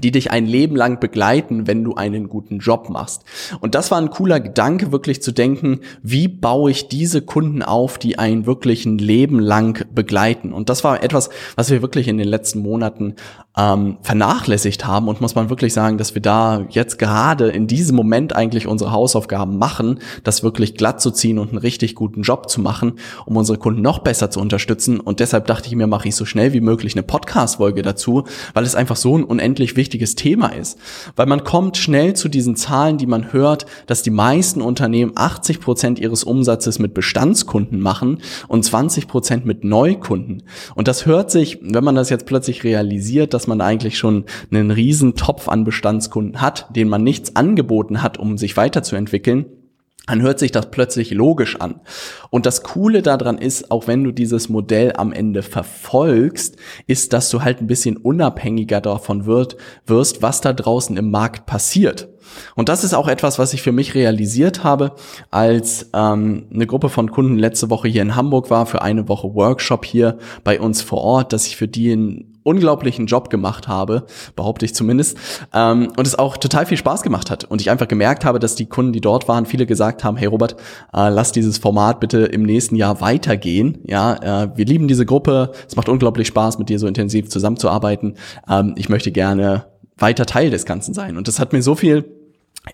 die 0.03 0.11
dich 0.11 0.31
ein 0.31 0.47
Leben 0.47 0.77
lang 0.77 1.01
begleiten, 1.01 1.67
wenn 1.67 1.85
du 1.85 1.95
einen 1.95 2.29
guten 2.29 2.59
Job 2.59 2.89
machst. 2.89 3.25
Und 3.61 3.75
das 3.75 3.91
war 3.91 3.99
ein 3.99 4.11
cooler 4.11 4.41
Gedanke, 4.41 4.93
wirklich 4.93 5.23
zu 5.23 5.33
denken, 5.33 5.81
wie 6.03 6.29
baue 6.29 6.71
ich 6.71 6.89
diese 6.89 7.23
Kunden 7.23 7.63
auf, 7.63 7.99
die 7.99 8.19
einen 8.19 8.47
wirklich 8.47 8.87
ein 8.87 8.99
Leben 8.99 9.39
lang 9.39 9.87
begleiten. 9.95 10.53
Und 10.53 10.69
das 10.69 10.85
war 10.85 11.03
etwas, 11.03 11.31
was 11.57 11.71
wir 11.71 11.83
wirklich 11.83 12.09
in 12.09 12.19
den 12.19 12.29
letzten 12.29 12.61
Monaten 12.61 13.15
ähm, 13.57 13.99
vernachlässigt 14.03 14.87
haben 14.87 15.07
und 15.09 15.21
muss 15.21 15.35
man 15.35 15.49
wirklich 15.49 15.73
sagen, 15.73 15.97
dass 15.97 16.15
wir 16.15 16.23
da 16.23 16.65
jetzt 16.71 16.99
gerade 16.99 17.49
in 17.49 17.67
diesem 17.67 17.95
Moment 17.95 18.35
eigentlich 18.35 18.67
unsere 18.67 18.91
Hausaufgaben 18.91 19.59
machen, 19.59 20.01
das 20.25 20.43
wirklich 20.43 20.75
glatt 20.75 21.01
zu 21.01 21.13
ziehen 21.13 21.39
und 21.39 21.51
einen 21.51 21.59
richtig 21.59 21.95
guten 21.95 22.23
Job 22.23 22.51
zu 22.51 22.61
machen, 22.61 22.95
um 23.27 23.37
unsere 23.37 23.59
Kunden 23.59 23.81
noch 23.81 24.01
besser 24.01 24.31
zu 24.31 24.41
unterstützen. 24.41 24.99
Und 24.99 25.21
deshalb 25.21 25.47
dachte 25.47 25.69
ich 25.69 25.77
mir, 25.77 25.87
mache 25.87 26.09
ich 26.09 26.17
so 26.17 26.25
schnell 26.25 26.53
wie 26.53 26.61
möglich 26.61 26.95
eine 26.95 27.05
Podcast-Folge 27.05 27.83
dazu, 27.83 28.25
weil 28.55 28.65
es 28.65 28.75
einfach 28.75 28.97
so 28.97 29.17
ein 29.17 29.25
unendlich 29.25 29.77
wichtiges 29.77 30.17
Thema 30.17 30.49
ist. 30.49 30.79
Weil 31.15 31.27
man 31.27 31.45
kommt 31.45 31.77
schnell 31.77 32.15
zu 32.15 32.29
diesen 32.29 32.57
Zahlen, 32.57 32.99
die 32.99 33.07
man 33.07 33.33
hört, 33.33 33.67
dass 33.87 34.03
die 34.03 34.11
meisten 34.11 34.63
Unternehmen 34.63 35.13
80 35.15 35.61
Prozent 35.61 35.99
ihres 36.01 36.25
Umsatzes 36.25 36.81
mit 36.81 36.93
Bestandskunden 36.93 37.81
machen 37.81 38.19
und 38.49 38.65
20 38.65 39.07
Prozent 39.07 39.47
mit 39.47 39.63
Neukunden. 39.63 40.43
Und 40.75 40.89
das 40.89 41.07
hört 41.07 41.31
sich, 41.31 41.61
wenn 41.63 41.85
man 41.85 41.95
das 41.95 42.11
jetzt 42.11 42.27
plötzlich 42.27 42.65
realisiert, 42.65 43.33
dass 43.33 43.44
dass 43.45 43.49
man 43.49 43.61
eigentlich 43.61 43.99
schon 43.99 44.25
einen 44.51 44.71
riesen 44.71 45.17
Topf 45.17 45.49
an 45.49 45.65
Bestandskunden 45.65 46.41
hat, 46.41 46.67
den 46.75 46.89
man 46.89 47.03
nichts 47.03 47.37
angeboten 47.37 48.03
hat, 48.03 48.17
um 48.17 48.39
sich 48.39 48.57
weiterzuentwickeln, 48.57 49.45
dann 50.07 50.23
hört 50.23 50.39
sich 50.39 50.51
das 50.51 50.71
plötzlich 50.71 51.11
logisch 51.11 51.61
an. 51.61 51.81
Und 52.31 52.47
das 52.47 52.63
Coole 52.63 53.03
daran 53.03 53.37
ist, 53.37 53.71
auch 53.71 53.87
wenn 53.87 54.03
du 54.03 54.13
dieses 54.13 54.49
Modell 54.49 54.95
am 54.97 55.13
Ende 55.13 55.43
verfolgst, 55.43 56.57
ist, 56.87 57.13
dass 57.13 57.29
du 57.29 57.43
halt 57.43 57.61
ein 57.61 57.67
bisschen 57.67 57.99
unabhängiger 57.99 58.81
davon 58.81 59.27
wird, 59.27 59.59
wirst, 59.87 60.23
was 60.23 60.41
da 60.41 60.55
draußen 60.55 60.97
im 60.97 61.11
Markt 61.11 61.45
passiert. 61.45 62.09
Und 62.55 62.71
das 62.71 62.83
ist 62.83 62.95
auch 62.95 63.09
etwas, 63.09 63.39
was 63.39 63.53
ich 63.53 63.61
für 63.61 63.73
mich 63.73 63.95
realisiert 63.95 64.65
habe, 64.65 64.95
als 65.31 65.91
ähm, 65.93 66.47
eine 66.53 66.67
Gruppe 66.67 66.89
von 66.89 67.11
Kunden 67.11 67.39
letzte 67.39 67.69
Woche 67.69 67.89
hier 67.89 68.01
in 68.01 68.17
Hamburg 68.17 68.49
war 68.49 68.65
für 68.65 68.81
eine 68.81 69.07
Woche 69.09 69.35
Workshop 69.35 69.85
hier 69.85 70.17
bei 70.45 70.59
uns 70.59 70.81
vor 70.81 71.03
Ort, 71.03 71.35
dass 71.35 71.47
ich 71.47 71.57
für 71.57 71.69
die 71.69 71.93
ein 71.93 72.34
unglaublichen 72.45 73.07
Job 73.07 73.31
gemacht 73.31 73.67
habe, 73.67 74.05
behaupte 74.37 74.65
ich 74.65 74.75
zumindest, 74.75 75.19
ähm, 75.53 75.93
und 75.97 76.07
es 76.07 76.17
auch 76.17 76.37
total 76.37 76.67
viel 76.67 76.77
Spaß 76.77 77.03
gemacht 77.03 77.31
hat. 77.31 77.45
Und 77.45 77.61
ich 77.61 77.71
einfach 77.71 77.89
gemerkt 77.89 78.25
habe, 78.25 78.39
dass 78.39 78.55
die 78.55 78.67
Kunden, 78.67 78.93
die 78.93 79.01
dort 79.01 79.27
waren, 79.27 79.47
viele 79.47 79.67
gesagt 79.67 80.05
haben, 80.05 80.17
hey 80.17 80.29
Robert, 80.29 80.55
äh, 80.93 81.09
lass 81.09 81.33
dieses 81.33 81.59
Format 81.59 81.99
bitte 81.99 82.19
im 82.19 82.45
nächsten 82.45 82.77
Jahr 82.77 83.01
weitergehen. 83.01 83.79
Ja, 83.85 84.45
äh, 84.45 84.57
wir 84.57 84.65
lieben 84.65 84.87
diese 84.87 85.07
Gruppe, 85.07 85.53
es 85.67 85.75
macht 85.75 85.89
unglaublich 85.89 86.29
Spaß, 86.29 86.59
mit 86.59 86.69
dir 86.69 86.79
so 86.79 86.87
intensiv 86.87 87.29
zusammenzuarbeiten. 87.29 88.17
Ähm, 88.49 88.75
ich 88.77 88.89
möchte 88.89 89.11
gerne 89.11 89.67
weiter 89.97 90.27
Teil 90.27 90.51
des 90.51 90.67
Ganzen 90.67 90.95
sein. 90.95 91.17
Und 91.17 91.29
das 91.29 91.39
hat 91.39 91.53
mir 91.53 91.63
so 91.63 91.75
viel 91.75 92.05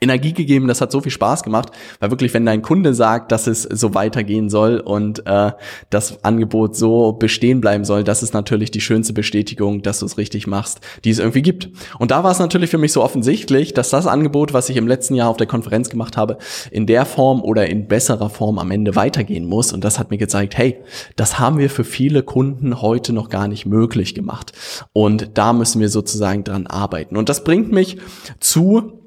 Energie 0.00 0.32
gegeben, 0.32 0.68
das 0.68 0.80
hat 0.80 0.92
so 0.92 1.00
viel 1.00 1.10
Spaß 1.10 1.42
gemacht, 1.42 1.72
weil 1.98 2.10
wirklich, 2.10 2.32
wenn 2.32 2.46
dein 2.46 2.62
Kunde 2.62 2.94
sagt, 2.94 3.32
dass 3.32 3.48
es 3.48 3.64
so 3.64 3.92
weitergehen 3.92 4.48
soll 4.48 4.78
und 4.78 5.26
äh, 5.26 5.50
das 5.90 6.22
Angebot 6.22 6.76
so 6.76 7.12
bestehen 7.12 7.60
bleiben 7.60 7.84
soll, 7.84 8.04
das 8.04 8.22
ist 8.22 8.32
natürlich 8.32 8.70
die 8.70 8.80
schönste 8.80 9.12
Bestätigung, 9.12 9.82
dass 9.82 9.98
du 9.98 10.06
es 10.06 10.16
richtig 10.16 10.46
machst, 10.46 10.80
die 11.04 11.10
es 11.10 11.18
irgendwie 11.18 11.42
gibt. 11.42 11.70
Und 11.98 12.12
da 12.12 12.22
war 12.22 12.30
es 12.30 12.38
natürlich 12.38 12.70
für 12.70 12.78
mich 12.78 12.92
so 12.92 13.02
offensichtlich, 13.02 13.74
dass 13.74 13.90
das 13.90 14.06
Angebot, 14.06 14.52
was 14.52 14.68
ich 14.68 14.76
im 14.76 14.86
letzten 14.86 15.16
Jahr 15.16 15.28
auf 15.28 15.36
der 15.36 15.48
Konferenz 15.48 15.90
gemacht 15.90 16.16
habe, 16.16 16.38
in 16.70 16.86
der 16.86 17.04
Form 17.04 17.42
oder 17.42 17.68
in 17.68 17.88
besserer 17.88 18.30
Form 18.30 18.60
am 18.60 18.70
Ende 18.70 18.94
weitergehen 18.94 19.44
muss. 19.44 19.72
Und 19.72 19.82
das 19.82 19.98
hat 19.98 20.10
mir 20.10 20.18
gezeigt, 20.18 20.56
hey, 20.56 20.78
das 21.16 21.40
haben 21.40 21.58
wir 21.58 21.68
für 21.68 21.84
viele 21.84 22.22
Kunden 22.22 22.80
heute 22.80 23.12
noch 23.12 23.28
gar 23.28 23.48
nicht 23.48 23.66
möglich 23.66 24.14
gemacht. 24.14 24.52
Und 24.92 25.32
da 25.34 25.52
müssen 25.52 25.80
wir 25.80 25.88
sozusagen 25.88 26.44
dran 26.44 26.68
arbeiten. 26.68 27.16
Und 27.16 27.28
das 27.28 27.42
bringt 27.42 27.72
mich 27.72 27.98
zu 28.38 28.99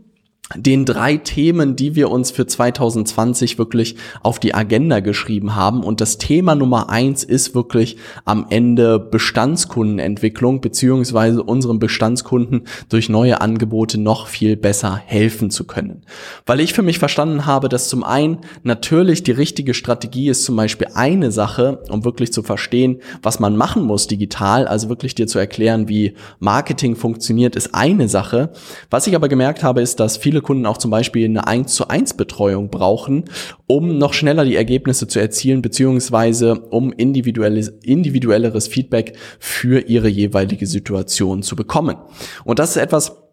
den 0.56 0.86
drei 0.86 1.18
Themen, 1.18 1.76
die 1.76 1.96
wir 1.96 2.12
uns 2.12 2.30
für 2.30 2.46
2020 2.46 3.58
wirklich 3.58 3.96
auf 4.22 4.40
die 4.40 4.54
Agenda 4.54 5.00
geschrieben 5.00 5.56
haben. 5.56 5.84
Und 5.84 6.02
das 6.02 6.18
Thema 6.18 6.54
Nummer 6.54 6.90
eins 6.90 7.24
ist 7.24 7.56
wirklich 7.56 7.98
am 8.26 8.48
Ende 8.50 9.00
Bestandskundenentwicklung, 9.00 10.62
beziehungsweise 10.62 11.42
unseren 11.42 11.80
Bestandskunden 11.80 12.64
durch 12.90 13.10
neue 13.10 13.42
Angebote 13.42 14.00
noch 14.00 14.28
viel 14.28 14.56
besser 14.56 14.96
helfen 14.96 15.50
zu 15.50 15.66
können. 15.66 16.04
Weil 16.46 16.60
ich 16.60 16.74
für 16.74 16.84
mich 16.84 17.00
verstanden 17.00 17.46
habe, 17.46 17.70
dass 17.70 17.90
zum 17.90 18.04
einen 18.04 18.40
natürlich 18.64 19.24
die 19.24 19.32
richtige 19.32 19.74
Strategie 19.74 20.30
ist 20.30 20.44
zum 20.44 20.56
Beispiel 20.56 20.88
eine 20.94 21.32
Sache, 21.32 21.82
um 21.90 22.04
wirklich 22.04 22.32
zu 22.32 22.44
verstehen, 22.44 23.00
was 23.24 23.40
man 23.40 23.58
machen 23.58 23.84
muss 23.84 24.08
digital, 24.08 24.68
also 24.68 24.90
wirklich 24.90 25.16
dir 25.16 25.26
zu 25.26 25.40
erklären, 25.40 25.88
wie 25.88 26.14
Marketing 26.40 26.96
funktioniert, 26.96 27.56
ist 27.56 27.74
eine 27.74 28.08
Sache. 28.08 28.52
Was 28.90 29.08
ich 29.08 29.16
aber 29.16 29.30
gemerkt 29.30 29.64
habe, 29.64 29.82
ist, 29.82 30.00
dass 30.00 30.18
viele 30.18 30.43
Kunden 30.44 30.66
auch 30.66 30.78
zum 30.78 30.92
Beispiel 30.92 31.26
eine 31.26 31.48
1 31.48 31.74
zu 31.74 31.88
1 31.88 32.14
Betreuung 32.16 32.70
brauchen, 32.70 33.26
um 33.68 33.98
noch 33.98 34.14
schneller 34.14 34.46
die 34.46 34.56
Ergebnisse 34.56 35.08
zu 35.08 35.20
erzielen, 35.20 35.62
beziehungsweise 35.62 36.60
um 36.70 36.94
individuelles, 36.94 37.70
individuelleres 37.84 38.68
Feedback 38.68 39.18
für 39.40 39.80
ihre 39.80 40.10
jeweilige 40.10 40.68
Situation 40.68 41.42
zu 41.44 41.56
bekommen. 41.56 41.98
Und 42.44 42.60
das 42.60 42.72
ist 42.72 42.78
etwas, 42.78 43.24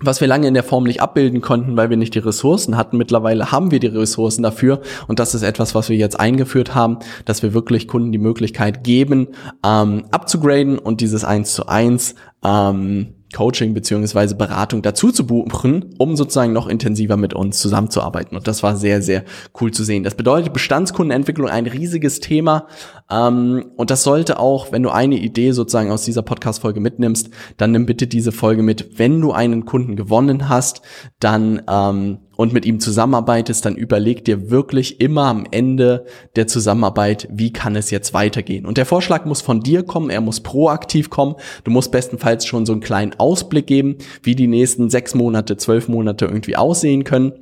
was 0.00 0.20
wir 0.20 0.28
lange 0.28 0.46
in 0.46 0.54
der 0.54 0.62
Form 0.62 0.84
nicht 0.84 1.00
abbilden 1.00 1.40
konnten, 1.40 1.76
weil 1.76 1.90
wir 1.90 1.96
nicht 1.96 2.14
die 2.14 2.20
Ressourcen 2.20 2.76
hatten. 2.76 2.98
Mittlerweile 2.98 3.50
haben 3.50 3.70
wir 3.70 3.80
die 3.80 3.86
Ressourcen 3.86 4.42
dafür 4.42 4.80
und 5.06 5.18
das 5.18 5.34
ist 5.34 5.42
etwas, 5.42 5.74
was 5.74 5.88
wir 5.88 5.96
jetzt 5.96 6.20
eingeführt 6.20 6.74
haben, 6.74 6.98
dass 7.24 7.42
wir 7.42 7.54
wirklich 7.54 7.88
Kunden 7.88 8.12
die 8.12 8.18
Möglichkeit 8.18 8.84
geben, 8.84 9.28
ähm, 9.64 10.04
abzugraden 10.10 10.78
und 10.78 11.00
dieses 11.00 11.24
eins 11.24 11.54
zu 11.54 11.66
eins 11.66 12.14
ähm, 12.44 13.14
Coaching 13.36 13.74
beziehungsweise 13.74 14.34
Beratung 14.34 14.80
dazu 14.80 15.12
zu 15.12 15.26
buchen, 15.26 15.94
um 15.98 16.16
sozusagen 16.16 16.54
noch 16.54 16.68
intensiver 16.68 17.18
mit 17.18 17.34
uns 17.34 17.58
zusammenzuarbeiten. 17.58 18.34
Und 18.34 18.48
das 18.48 18.62
war 18.62 18.76
sehr, 18.76 19.02
sehr 19.02 19.24
cool 19.60 19.72
zu 19.72 19.84
sehen. 19.84 20.04
Das 20.04 20.14
bedeutet 20.14 20.54
Bestandskundenentwicklung 20.54 21.46
ein 21.46 21.66
riesiges 21.66 22.20
Thema. 22.20 22.66
Ähm, 23.10 23.66
und 23.76 23.90
das 23.90 24.04
sollte 24.04 24.38
auch, 24.38 24.72
wenn 24.72 24.82
du 24.82 24.88
eine 24.88 25.16
Idee 25.16 25.52
sozusagen 25.52 25.90
aus 25.90 26.02
dieser 26.02 26.22
Podcast-Folge 26.22 26.80
mitnimmst, 26.80 27.28
dann 27.58 27.72
nimm 27.72 27.84
bitte 27.84 28.06
diese 28.06 28.32
Folge 28.32 28.62
mit. 28.62 28.98
Wenn 28.98 29.20
du 29.20 29.32
einen 29.32 29.66
Kunden 29.66 29.96
gewonnen 29.96 30.48
hast, 30.48 30.80
dann 31.20 31.60
ähm, 31.68 32.18
und 32.36 32.52
mit 32.52 32.64
ihm 32.64 32.80
zusammenarbeitest, 32.80 33.64
dann 33.64 33.76
überleg 33.76 34.24
dir 34.24 34.50
wirklich 34.50 35.00
immer 35.00 35.24
am 35.24 35.46
Ende 35.50 36.06
der 36.36 36.46
Zusammenarbeit, 36.46 37.28
wie 37.30 37.52
kann 37.52 37.76
es 37.76 37.90
jetzt 37.90 38.14
weitergehen. 38.14 38.66
Und 38.66 38.78
der 38.78 38.86
Vorschlag 38.86 39.24
muss 39.24 39.40
von 39.40 39.60
dir 39.60 39.82
kommen, 39.82 40.10
er 40.10 40.20
muss 40.20 40.40
proaktiv 40.40 41.10
kommen. 41.10 41.34
Du 41.64 41.70
musst 41.70 41.92
bestenfalls 41.92 42.46
schon 42.46 42.66
so 42.66 42.72
einen 42.72 42.82
kleinen 42.82 43.14
Ausblick 43.18 43.66
geben, 43.66 43.96
wie 44.22 44.34
die 44.34 44.46
nächsten 44.46 44.90
sechs 44.90 45.14
Monate, 45.14 45.56
zwölf 45.56 45.88
Monate 45.88 46.26
irgendwie 46.26 46.56
aussehen 46.56 47.04
können 47.04 47.32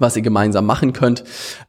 was 0.00 0.16
ihr 0.16 0.22
gemeinsam 0.22 0.66
machen 0.66 0.92
könnt. 0.92 1.22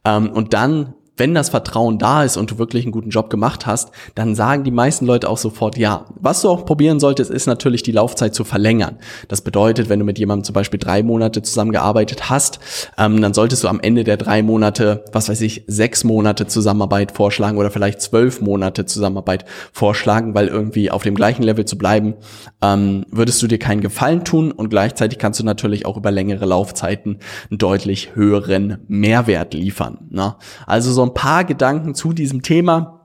Ähm, 0.04 0.30
und 0.30 0.52
dann 0.52 0.94
wenn 1.16 1.34
das 1.34 1.48
Vertrauen 1.48 1.98
da 1.98 2.24
ist 2.24 2.36
und 2.36 2.50
du 2.50 2.58
wirklich 2.58 2.84
einen 2.84 2.92
guten 2.92 3.10
Job 3.10 3.30
gemacht 3.30 3.66
hast, 3.66 3.90
dann 4.14 4.34
sagen 4.34 4.64
die 4.64 4.70
meisten 4.70 5.06
Leute 5.06 5.28
auch 5.28 5.38
sofort 5.38 5.78
ja. 5.78 6.06
Was 6.14 6.42
du 6.42 6.48
auch 6.50 6.66
probieren 6.66 7.00
solltest, 7.00 7.30
ist 7.30 7.46
natürlich 7.46 7.82
die 7.82 7.92
Laufzeit 7.92 8.34
zu 8.34 8.44
verlängern. 8.44 8.98
Das 9.28 9.40
bedeutet, 9.40 9.88
wenn 9.88 9.98
du 9.98 10.04
mit 10.04 10.18
jemandem 10.18 10.44
zum 10.44 10.52
Beispiel 10.52 10.78
drei 10.78 11.02
Monate 11.02 11.42
zusammengearbeitet 11.42 12.28
hast, 12.28 12.58
ähm, 12.98 13.20
dann 13.20 13.34
solltest 13.34 13.64
du 13.64 13.68
am 13.68 13.80
Ende 13.80 14.04
der 14.04 14.16
drei 14.16 14.42
Monate, 14.42 15.04
was 15.12 15.28
weiß 15.28 15.40
ich, 15.40 15.64
sechs 15.66 16.04
Monate 16.04 16.46
Zusammenarbeit 16.46 17.12
vorschlagen 17.12 17.56
oder 17.56 17.70
vielleicht 17.70 18.00
zwölf 18.00 18.40
Monate 18.40 18.84
Zusammenarbeit 18.84 19.44
vorschlagen, 19.72 20.34
weil 20.34 20.48
irgendwie 20.48 20.90
auf 20.90 21.02
dem 21.02 21.14
gleichen 21.14 21.42
Level 21.42 21.64
zu 21.64 21.78
bleiben, 21.78 22.14
ähm, 22.62 23.06
würdest 23.10 23.42
du 23.42 23.46
dir 23.46 23.58
keinen 23.58 23.80
Gefallen 23.80 24.24
tun 24.24 24.52
und 24.52 24.68
gleichzeitig 24.68 25.18
kannst 25.18 25.40
du 25.40 25.44
natürlich 25.44 25.86
auch 25.86 25.96
über 25.96 26.10
längere 26.10 26.44
Laufzeiten 26.44 27.18
einen 27.50 27.58
deutlich 27.58 28.14
höheren 28.14 28.78
Mehrwert 28.88 29.54
liefern. 29.54 29.98
Ne? 30.10 30.36
Also 30.66 30.92
so 30.92 31.05
ein 31.06 31.14
paar 31.14 31.44
Gedanken 31.44 31.94
zu 31.94 32.12
diesem 32.12 32.42
Thema. 32.42 32.95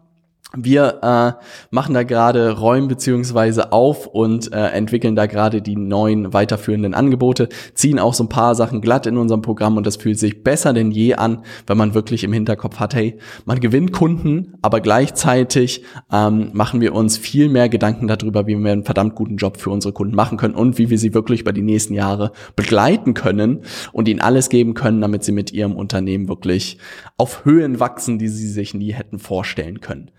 Wir 0.56 1.00
äh, 1.02 1.44
machen 1.70 1.94
da 1.94 2.04
gerade 2.04 2.58
Räume 2.60 2.88
beziehungsweise 2.88 3.72
auf 3.72 4.06
und 4.06 4.52
äh, 4.52 4.68
entwickeln 4.72 5.16
da 5.16 5.26
gerade 5.26 5.62
die 5.62 5.78
neuen 5.78 6.34
weiterführenden 6.34 6.94
Angebote, 6.94 7.48
ziehen 7.74 8.00
auch 8.00 8.14
so 8.14 8.26
ein 8.26 8.30
paar 8.30 8.54
Sachen 8.56 8.82
glatt 8.82 9.06
in 9.06 9.16
unserem 9.16 9.42
Programm 9.42 9.78
und 9.78 9.88
das 9.88 9.96
fühlt 9.96 10.20
sich 10.20 10.44
besser 10.44 10.74
denn 10.74 10.92
je 10.92 11.14
an, 11.14 11.44
wenn 11.68 11.78
man 11.78 11.94
wirklich 11.94 12.26
im 12.26 12.34
Hinterkopf 12.34 12.80
hat, 12.80 12.96
hey, 12.96 13.18
man 13.46 13.62
gewinnt 13.62 13.94
Kunden, 13.94 14.56
aber 14.62 14.82
gleichzeitig 14.82 15.84
ähm, 16.12 16.50
machen 16.52 16.82
wir 16.82 16.94
uns 16.96 17.18
viel 17.18 17.48
mehr 17.48 17.70
Gedanken 17.70 18.08
darüber, 18.08 18.46
wie 18.46 18.58
wir 18.58 18.74
einen 18.74 18.84
verdammt 18.84 19.16
guten 19.16 19.38
Job 19.38 19.56
für 19.56 19.70
unsere 19.70 19.94
Kunden 19.94 20.16
machen 20.16 20.38
können 20.38 20.56
und 20.56 20.78
wie 20.78 20.90
wir 20.90 20.98
sie 20.98 21.14
wirklich 21.14 21.42
über 21.42 21.54
die 21.54 21.62
nächsten 21.62 21.94
Jahre 21.94 22.34
begleiten 22.58 23.14
können 23.14 23.62
und 23.94 24.10
ihnen 24.10 24.20
alles 24.20 24.50
geben 24.50 24.74
können, 24.74 25.00
damit 25.00 25.24
sie 25.24 25.32
mit 25.32 25.54
ihrem 25.54 25.78
Unternehmen 25.78 26.28
wirklich 26.28 26.78
auf 27.16 27.46
Höhen 27.46 27.80
wachsen, 27.80 28.20
die 28.20 28.28
sie 28.28 28.50
sich 28.50 28.74
nie 28.74 28.92
hätten 28.92 29.18
vorstellen 29.18 29.80
können. 29.80 30.12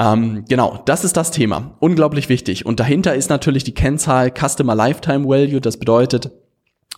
Ähm, 0.00 0.44
genau, 0.48 0.80
das 0.84 1.04
ist 1.04 1.16
das 1.16 1.30
Thema. 1.30 1.76
Unglaublich 1.80 2.28
wichtig. 2.28 2.64
Und 2.64 2.78
dahinter 2.78 3.14
ist 3.14 3.30
natürlich 3.30 3.64
die 3.64 3.74
Kennzahl 3.74 4.30
Customer 4.30 4.74
Lifetime 4.74 5.26
Value. 5.26 5.60
Das 5.60 5.76
bedeutet, 5.76 6.30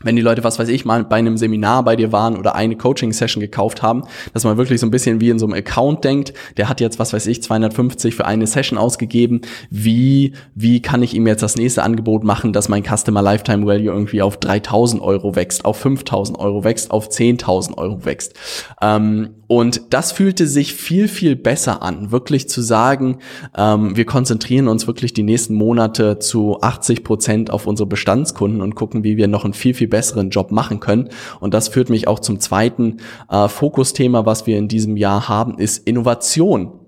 wenn 0.03 0.17
die 0.17 0.23
Leute, 0.23 0.45
was 0.45 0.59
weiß 0.59 0.69
ich, 0.69 0.85
mal 0.85 1.05
bei 1.05 1.17
einem 1.17 1.37
Seminar 1.37 1.85
bei 1.85 1.95
dir 1.95 2.11
waren 2.11 2.37
oder 2.37 2.55
eine 2.55 2.77
Coaching-Session 2.77 3.41
gekauft 3.41 3.83
haben, 3.83 4.05
dass 4.33 4.45
man 4.45 4.57
wirklich 4.57 4.81
so 4.81 4.87
ein 4.87 4.91
bisschen 4.91 5.21
wie 5.21 5.29
in 5.29 5.39
so 5.39 5.45
einem 5.45 5.55
Account 5.55 6.05
denkt, 6.05 6.33
der 6.57 6.71
hat 6.71 6.81
jetzt, 6.81 6.99
was 6.99 7.13
weiß 7.13 7.27
ich, 7.27 7.43
250 7.43 8.15
für 8.15 8.25
eine 8.25 8.47
Session 8.47 8.79
ausgegeben, 8.79 9.43
wie, 9.69 10.33
wie 10.55 10.81
kann 10.81 11.03
ich 11.03 11.15
ihm 11.15 11.27
jetzt 11.27 11.43
das 11.43 11.57
nächste 11.57 11.83
Angebot 11.83 12.25
machen, 12.25 12.55
dass 12.55 12.71
mein 12.71 12.83
Customer 12.83 13.21
Lifetime 13.21 13.67
Value 13.67 13.93
irgendwie 13.93 14.23
auf 14.23 14.39
3000 14.39 15.03
Euro 15.03 15.37
wächst, 15.37 15.67
auf 15.67 15.77
5000 15.77 16.39
Euro 16.39 16.65
wächst, 16.65 16.91
auf 16.91 17.09
10.000 17.09 17.77
Euro 17.77 18.05
wächst. 18.05 18.35
Ähm, 18.81 19.35
und 19.51 19.83
das 19.91 20.13
fühlte 20.13 20.47
sich 20.47 20.75
viel, 20.75 21.09
viel 21.09 21.35
besser 21.35 21.83
an, 21.83 22.13
wirklich 22.13 22.49
zu 22.49 22.63
sagen, 22.63 23.19
ähm, 23.59 23.97
wir 23.97 24.07
konzentrieren 24.07 24.69
uns 24.69 24.87
wirklich 24.87 25.13
die 25.13 25.25
nächsten 25.25 25.55
Monate 25.55 26.21
zu 26.21 26.61
80 26.61 27.03
Prozent 27.03 27.51
auf 27.51 27.67
unsere 27.67 27.89
Bestandskunden 27.89 28.61
und 28.63 28.77
gucken, 28.77 29.03
wie 29.03 29.17
wir 29.17 29.27
noch 29.27 29.45
einen 29.45 29.53
viel, 29.53 29.75
viel 29.75 29.89
besseren 29.91 30.31
Job 30.31 30.51
machen 30.51 30.81
können. 30.81 31.11
Und 31.41 31.53
das 31.53 31.69
führt 31.69 31.91
mich 31.91 32.09
auch 32.09 32.21
zum 32.21 32.41
zweiten 32.41 32.99
äh, 33.29 33.49
Fokusthema, 33.49 34.25
was 34.25 34.47
wir 34.47 34.57
in 34.57 34.69
diesem 34.69 34.97
Jahr 34.97 35.29
haben, 35.29 35.59
ist 35.59 35.87
Innovation. 35.87 36.80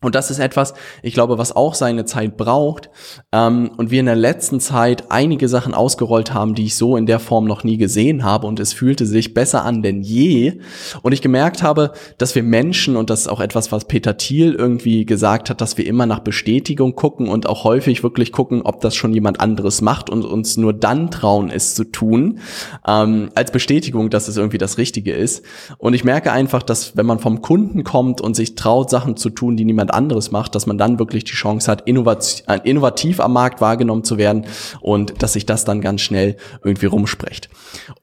Und 0.00 0.14
das 0.14 0.30
ist 0.30 0.38
etwas, 0.38 0.74
ich 1.02 1.12
glaube, 1.12 1.38
was 1.38 1.54
auch 1.56 1.74
seine 1.74 2.04
Zeit 2.04 2.36
braucht. 2.36 2.88
Ähm, 3.32 3.72
und 3.76 3.90
wir 3.90 3.98
in 3.98 4.06
der 4.06 4.14
letzten 4.14 4.60
Zeit 4.60 5.10
einige 5.10 5.48
Sachen 5.48 5.74
ausgerollt 5.74 6.32
haben, 6.32 6.54
die 6.54 6.66
ich 6.66 6.76
so 6.76 6.96
in 6.96 7.06
der 7.06 7.18
Form 7.18 7.46
noch 7.46 7.64
nie 7.64 7.78
gesehen 7.78 8.22
habe. 8.22 8.46
Und 8.46 8.60
es 8.60 8.72
fühlte 8.72 9.06
sich 9.06 9.34
besser 9.34 9.64
an 9.64 9.82
denn 9.82 10.02
je. 10.02 10.60
Und 11.02 11.12
ich 11.12 11.20
gemerkt 11.20 11.64
habe, 11.64 11.92
dass 12.16 12.36
wir 12.36 12.44
Menschen, 12.44 12.96
und 12.96 13.10
das 13.10 13.22
ist 13.22 13.28
auch 13.28 13.40
etwas, 13.40 13.72
was 13.72 13.86
Peter 13.86 14.16
Thiel 14.16 14.54
irgendwie 14.54 15.04
gesagt 15.04 15.50
hat, 15.50 15.60
dass 15.60 15.76
wir 15.76 15.86
immer 15.86 16.06
nach 16.06 16.20
Bestätigung 16.20 16.94
gucken 16.94 17.28
und 17.28 17.48
auch 17.48 17.64
häufig 17.64 18.04
wirklich 18.04 18.30
gucken, 18.30 18.62
ob 18.62 18.80
das 18.80 18.94
schon 18.94 19.12
jemand 19.12 19.40
anderes 19.40 19.80
macht 19.80 20.10
und 20.10 20.24
uns 20.24 20.56
nur 20.56 20.72
dann 20.72 21.10
trauen, 21.10 21.50
es 21.50 21.74
zu 21.74 21.82
tun, 21.84 22.38
ähm, 22.86 23.30
als 23.34 23.50
Bestätigung, 23.50 24.10
dass 24.10 24.28
es 24.28 24.36
irgendwie 24.36 24.58
das 24.58 24.78
Richtige 24.78 25.12
ist. 25.12 25.44
Und 25.78 25.94
ich 25.94 26.04
merke 26.04 26.30
einfach, 26.30 26.62
dass 26.62 26.96
wenn 26.96 27.06
man 27.06 27.18
vom 27.18 27.42
Kunden 27.42 27.82
kommt 27.82 28.20
und 28.20 28.36
sich 28.36 28.54
traut, 28.54 28.90
Sachen 28.90 29.16
zu 29.16 29.30
tun, 29.30 29.56
die 29.56 29.64
niemand 29.64 29.87
jemand 29.88 29.94
anderes 29.94 30.30
macht, 30.30 30.54
dass 30.54 30.66
man 30.66 30.78
dann 30.78 30.98
wirklich 30.98 31.24
die 31.24 31.32
Chance 31.32 31.70
hat, 31.70 31.82
innovativ, 31.86 32.44
äh, 32.48 32.60
innovativ 32.64 33.20
am 33.20 33.32
Markt 33.32 33.60
wahrgenommen 33.60 34.04
zu 34.04 34.18
werden 34.18 34.46
und 34.80 35.22
dass 35.22 35.32
sich 35.32 35.46
das 35.46 35.64
dann 35.64 35.80
ganz 35.80 36.00
schnell 36.00 36.36
irgendwie 36.64 36.86
rumspricht. 36.86 37.48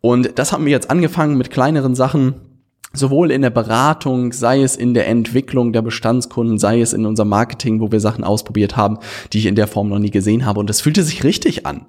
Und 0.02 0.38
das 0.38 0.52
haben 0.52 0.66
wir 0.66 0.72
jetzt 0.72 0.90
angefangen 0.90 1.38
mit 1.38 1.50
kleineren 1.50 1.96
Sachen 1.96 2.55
sowohl 2.96 3.32
in 3.32 3.42
der 3.42 3.50
Beratung, 3.50 4.32
sei 4.32 4.62
es 4.62 4.76
in 4.76 4.94
der 4.94 5.08
Entwicklung 5.08 5.74
der 5.74 5.82
Bestandskunden, 5.82 6.58
sei 6.58 6.82
es 6.82 6.94
in 6.94 7.06
unserem 7.06 7.30
Marketing, 7.30 7.80
wo 7.82 7.92
wir 7.92 8.00
Sachen 8.00 8.24
ausprobiert 8.24 8.78
haben, 8.78 8.98
die 9.34 9.40
ich 9.40 9.46
in 9.46 9.56
der 9.56 9.68
Form 9.68 9.90
noch 9.90 10.00
nie 10.00 10.12
gesehen 10.12 10.46
habe. 10.46 10.60
Und 10.60 10.70
das 10.70 10.82
fühlte 10.82 11.04
sich 11.04 11.24
richtig 11.24 11.66
an. 11.66 11.86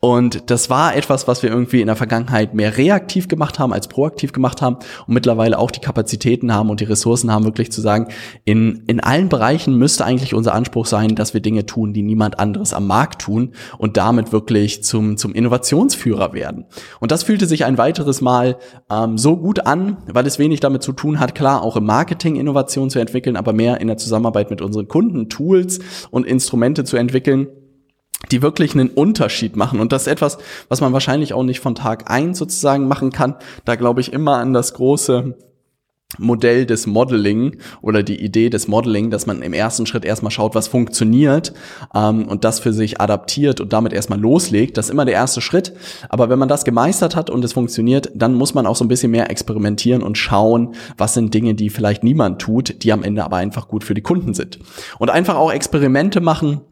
Und 0.00 0.50
das 0.50 0.70
war 0.70 0.96
etwas, 0.96 1.28
was 1.28 1.42
wir 1.42 1.50
irgendwie 1.50 1.80
in 1.80 1.86
der 1.86 1.96
Vergangenheit 1.96 2.54
mehr 2.54 2.76
reaktiv 2.76 3.28
gemacht 3.28 3.58
haben 3.58 3.72
als 3.72 3.88
proaktiv 3.88 4.32
gemacht 4.32 4.62
haben 4.62 4.76
und 5.06 5.14
mittlerweile 5.14 5.58
auch 5.58 5.70
die 5.70 5.80
Kapazitäten 5.80 6.52
haben 6.52 6.70
und 6.70 6.80
die 6.80 6.84
Ressourcen 6.84 7.32
haben, 7.32 7.44
wirklich 7.44 7.72
zu 7.72 7.80
sagen, 7.80 8.08
in, 8.44 8.82
in 8.86 9.00
allen 9.00 9.28
Bereichen 9.28 9.76
müsste 9.76 10.04
eigentlich 10.04 10.34
unser 10.34 10.54
Anspruch 10.54 10.86
sein, 10.86 11.14
dass 11.14 11.34
wir 11.34 11.40
Dinge 11.40 11.66
tun, 11.66 11.92
die 11.92 12.02
niemand 12.02 12.38
anderes 12.38 12.72
am 12.72 12.86
Markt 12.86 13.22
tun 13.22 13.52
und 13.78 13.96
damit 13.96 14.32
wirklich 14.32 14.82
zum, 14.84 15.16
zum 15.16 15.34
Innovationsführer 15.34 16.32
werden. 16.32 16.66
Und 17.00 17.12
das 17.12 17.22
fühlte 17.22 17.46
sich 17.46 17.64
ein 17.64 17.78
weiteres 17.78 18.20
Mal 18.20 18.58
ähm, 18.90 19.18
so 19.18 19.36
gut 19.36 19.66
an, 19.66 19.98
weil 20.06 20.26
es 20.26 20.38
wenig 20.38 20.47
wenig 20.48 20.60
damit 20.60 20.82
zu 20.82 20.92
tun 20.92 21.20
hat, 21.20 21.34
klar, 21.34 21.62
auch 21.62 21.76
im 21.76 21.84
Marketing 21.84 22.36
Innovation 22.36 22.88
zu 22.88 22.98
entwickeln, 22.98 23.36
aber 23.36 23.52
mehr 23.52 23.82
in 23.82 23.86
der 23.86 23.98
Zusammenarbeit 23.98 24.48
mit 24.48 24.62
unseren 24.62 24.88
Kunden 24.88 25.28
Tools 25.28 25.78
und 26.10 26.26
Instrumente 26.26 26.84
zu 26.84 26.96
entwickeln, 26.96 27.48
die 28.30 28.40
wirklich 28.40 28.72
einen 28.72 28.88
Unterschied 28.88 29.56
machen. 29.56 29.78
Und 29.78 29.92
das 29.92 30.02
ist 30.02 30.08
etwas, 30.08 30.38
was 30.70 30.80
man 30.80 30.94
wahrscheinlich 30.94 31.34
auch 31.34 31.42
nicht 31.42 31.60
von 31.60 31.74
Tag 31.74 32.10
eins 32.10 32.38
sozusagen 32.38 32.88
machen 32.88 33.12
kann. 33.12 33.34
Da 33.66 33.76
glaube 33.76 34.00
ich 34.00 34.10
immer 34.10 34.38
an 34.38 34.54
das 34.54 34.72
große 34.72 35.36
Modell 36.16 36.64
des 36.64 36.86
Modeling 36.86 37.58
oder 37.82 38.02
die 38.02 38.24
Idee 38.24 38.48
des 38.48 38.66
Modeling, 38.66 39.10
dass 39.10 39.26
man 39.26 39.42
im 39.42 39.52
ersten 39.52 39.84
Schritt 39.84 40.06
erstmal 40.06 40.30
schaut, 40.30 40.54
was 40.54 40.66
funktioniert 40.66 41.52
ähm, 41.94 42.26
und 42.26 42.44
das 42.44 42.60
für 42.60 42.72
sich 42.72 42.98
adaptiert 42.98 43.60
und 43.60 43.74
damit 43.74 43.92
erstmal 43.92 44.18
loslegt. 44.18 44.78
Das 44.78 44.86
ist 44.86 44.90
immer 44.90 45.04
der 45.04 45.14
erste 45.14 45.42
Schritt. 45.42 45.74
Aber 46.08 46.30
wenn 46.30 46.38
man 46.38 46.48
das 46.48 46.64
gemeistert 46.64 47.14
hat 47.14 47.28
und 47.28 47.44
es 47.44 47.52
funktioniert, 47.52 48.10
dann 48.14 48.32
muss 48.32 48.54
man 48.54 48.66
auch 48.66 48.76
so 48.76 48.86
ein 48.86 48.88
bisschen 48.88 49.10
mehr 49.10 49.30
experimentieren 49.30 50.02
und 50.02 50.16
schauen, 50.16 50.74
was 50.96 51.12
sind 51.12 51.34
Dinge, 51.34 51.54
die 51.54 51.68
vielleicht 51.68 52.02
niemand 52.02 52.40
tut, 52.40 52.82
die 52.82 52.92
am 52.92 53.02
Ende 53.02 53.22
aber 53.22 53.36
einfach 53.36 53.68
gut 53.68 53.84
für 53.84 53.94
die 53.94 54.02
Kunden 54.02 54.32
sind. 54.32 54.58
Und 54.98 55.10
einfach 55.10 55.36
auch 55.36 55.52
Experimente 55.52 56.22
machen 56.22 56.62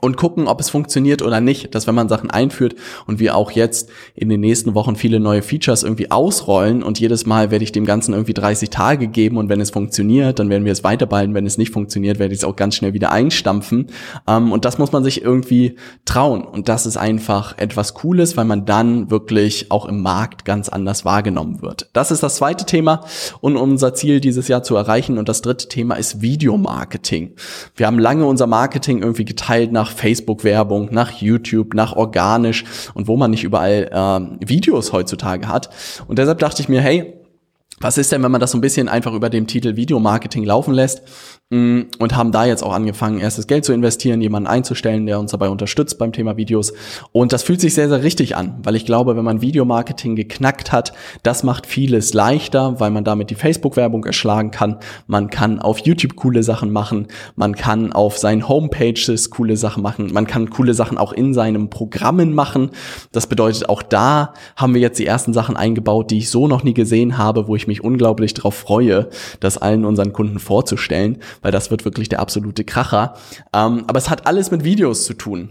und 0.00 0.16
gucken, 0.16 0.48
ob 0.48 0.60
es 0.60 0.70
funktioniert 0.70 1.22
oder 1.22 1.40
nicht. 1.40 1.74
Dass 1.74 1.86
wenn 1.86 1.94
man 1.94 2.08
Sachen 2.08 2.30
einführt 2.30 2.74
und 3.06 3.20
wir 3.20 3.36
auch 3.36 3.50
jetzt 3.52 3.90
in 4.14 4.28
den 4.28 4.40
nächsten 4.40 4.74
Wochen 4.74 4.96
viele 4.96 5.20
neue 5.20 5.42
Features 5.42 5.82
irgendwie 5.82 6.10
ausrollen 6.10 6.82
und 6.82 6.98
jedes 6.98 7.26
Mal 7.26 7.50
werde 7.50 7.64
ich 7.64 7.72
dem 7.72 7.84
Ganzen 7.84 8.12
irgendwie 8.12 8.34
30 8.34 8.70
Tage 8.70 9.08
geben 9.08 9.36
und 9.36 9.48
wenn 9.48 9.60
es 9.60 9.70
funktioniert, 9.70 10.38
dann 10.38 10.50
werden 10.50 10.64
wir 10.64 10.72
es 10.72 10.84
weiterballen. 10.84 11.34
Wenn 11.34 11.46
es 11.46 11.58
nicht 11.58 11.72
funktioniert, 11.72 12.18
werde 12.18 12.34
ich 12.34 12.40
es 12.40 12.44
auch 12.44 12.56
ganz 12.56 12.74
schnell 12.74 12.92
wieder 12.92 13.12
einstampfen. 13.12 13.86
Ähm, 14.26 14.52
und 14.52 14.64
das 14.64 14.78
muss 14.78 14.92
man 14.92 15.04
sich 15.04 15.22
irgendwie 15.22 15.76
trauen. 16.04 16.42
Und 16.42 16.68
das 16.68 16.86
ist 16.86 16.96
einfach 16.96 17.56
etwas 17.58 17.94
Cooles, 17.94 18.36
weil 18.36 18.44
man 18.44 18.66
dann 18.66 19.10
wirklich 19.10 19.70
auch 19.70 19.86
im 19.86 20.02
Markt 20.02 20.44
ganz 20.44 20.68
anders 20.68 21.04
wahrgenommen 21.04 21.62
wird. 21.62 21.88
Das 21.92 22.10
ist 22.10 22.22
das 22.22 22.36
zweite 22.36 22.66
Thema 22.66 23.04
und 23.40 23.56
unser 23.56 23.94
Ziel 23.94 24.20
dieses 24.20 24.48
Jahr 24.48 24.62
zu 24.62 24.76
erreichen. 24.76 25.18
Und 25.18 25.28
das 25.28 25.42
dritte 25.42 25.68
Thema 25.68 25.94
ist 25.94 26.20
Videomarketing. 26.20 27.34
Wir 27.76 27.86
haben 27.86 27.98
lange 27.98 28.26
unser 28.26 28.46
Marketing 28.46 29.02
irgendwie 29.02 29.24
geteilt 29.24 29.72
nach 29.72 29.83
nach 29.84 29.90
Facebook-Werbung, 29.90 30.88
nach 30.92 31.12
YouTube, 31.20 31.74
nach 31.74 31.94
organisch 31.94 32.64
und 32.94 33.06
wo 33.06 33.16
man 33.16 33.30
nicht 33.30 33.44
überall 33.44 33.90
äh, 33.92 34.48
Videos 34.48 34.92
heutzutage 34.92 35.46
hat. 35.48 35.68
Und 36.08 36.18
deshalb 36.18 36.38
dachte 36.38 36.62
ich 36.62 36.70
mir, 36.70 36.80
hey, 36.80 37.12
was 37.84 37.98
ist 37.98 38.10
denn, 38.12 38.22
wenn 38.22 38.30
man 38.32 38.40
das 38.40 38.52
so 38.52 38.56
ein 38.56 38.62
bisschen 38.62 38.88
einfach 38.88 39.12
über 39.12 39.28
dem 39.28 39.46
Titel 39.46 39.76
Videomarketing 39.76 40.42
laufen 40.42 40.72
lässt? 40.72 41.02
Mm, 41.50 41.82
und 41.98 42.16
haben 42.16 42.32
da 42.32 42.46
jetzt 42.46 42.62
auch 42.64 42.72
angefangen, 42.72 43.20
erstes 43.20 43.46
Geld 43.46 43.66
zu 43.66 43.74
investieren, 43.74 44.22
jemanden 44.22 44.48
einzustellen, 44.48 45.04
der 45.04 45.20
uns 45.20 45.30
dabei 45.30 45.50
unterstützt 45.50 45.98
beim 45.98 46.10
Thema 46.10 46.38
Videos. 46.38 46.72
Und 47.12 47.34
das 47.34 47.42
fühlt 47.42 47.60
sich 47.60 47.74
sehr, 47.74 47.90
sehr 47.90 48.02
richtig 48.02 48.34
an, 48.34 48.58
weil 48.62 48.74
ich 48.74 48.86
glaube, 48.86 49.14
wenn 49.14 49.24
man 49.24 49.42
Videomarketing 49.42 50.16
geknackt 50.16 50.72
hat, 50.72 50.94
das 51.22 51.42
macht 51.42 51.66
vieles 51.66 52.14
leichter, 52.14 52.80
weil 52.80 52.90
man 52.90 53.04
damit 53.04 53.28
die 53.28 53.34
Facebook-Werbung 53.34 54.04
erschlagen 54.04 54.50
kann. 54.50 54.78
Man 55.06 55.28
kann 55.28 55.60
auf 55.60 55.78
YouTube 55.80 56.16
coole 56.16 56.42
Sachen 56.42 56.72
machen. 56.72 57.08
Man 57.36 57.54
kann 57.54 57.92
auf 57.92 58.16
seinen 58.16 58.48
Homepages 58.48 59.28
coole 59.28 59.58
Sachen 59.58 59.82
machen. 59.82 60.10
Man 60.14 60.26
kann 60.26 60.48
coole 60.48 60.72
Sachen 60.72 60.96
auch 60.96 61.12
in 61.12 61.34
seinen 61.34 61.68
Programmen 61.68 62.32
machen. 62.32 62.70
Das 63.12 63.26
bedeutet, 63.26 63.68
auch 63.68 63.82
da 63.82 64.32
haben 64.56 64.72
wir 64.72 64.80
jetzt 64.80 64.98
die 64.98 65.06
ersten 65.06 65.34
Sachen 65.34 65.58
eingebaut, 65.58 66.10
die 66.10 66.18
ich 66.18 66.30
so 66.30 66.48
noch 66.48 66.64
nie 66.64 66.74
gesehen 66.74 67.18
habe, 67.18 67.48
wo 67.48 67.54
ich 67.54 67.66
mich 67.66 67.73
unglaublich 67.82 68.34
darauf 68.34 68.54
freue, 68.54 69.08
das 69.40 69.58
allen 69.58 69.84
unseren 69.84 70.12
Kunden 70.12 70.38
vorzustellen 70.38 71.18
weil 71.42 71.52
das 71.52 71.70
wird 71.70 71.84
wirklich 71.84 72.08
der 72.08 72.20
absolute 72.20 72.64
Kracher. 72.64 73.14
Ähm, 73.52 73.84
aber 73.86 73.98
es 73.98 74.10
hat 74.10 74.26
alles 74.26 74.50
mit 74.50 74.64
Videos 74.64 75.04
zu 75.04 75.14
tun. 75.14 75.50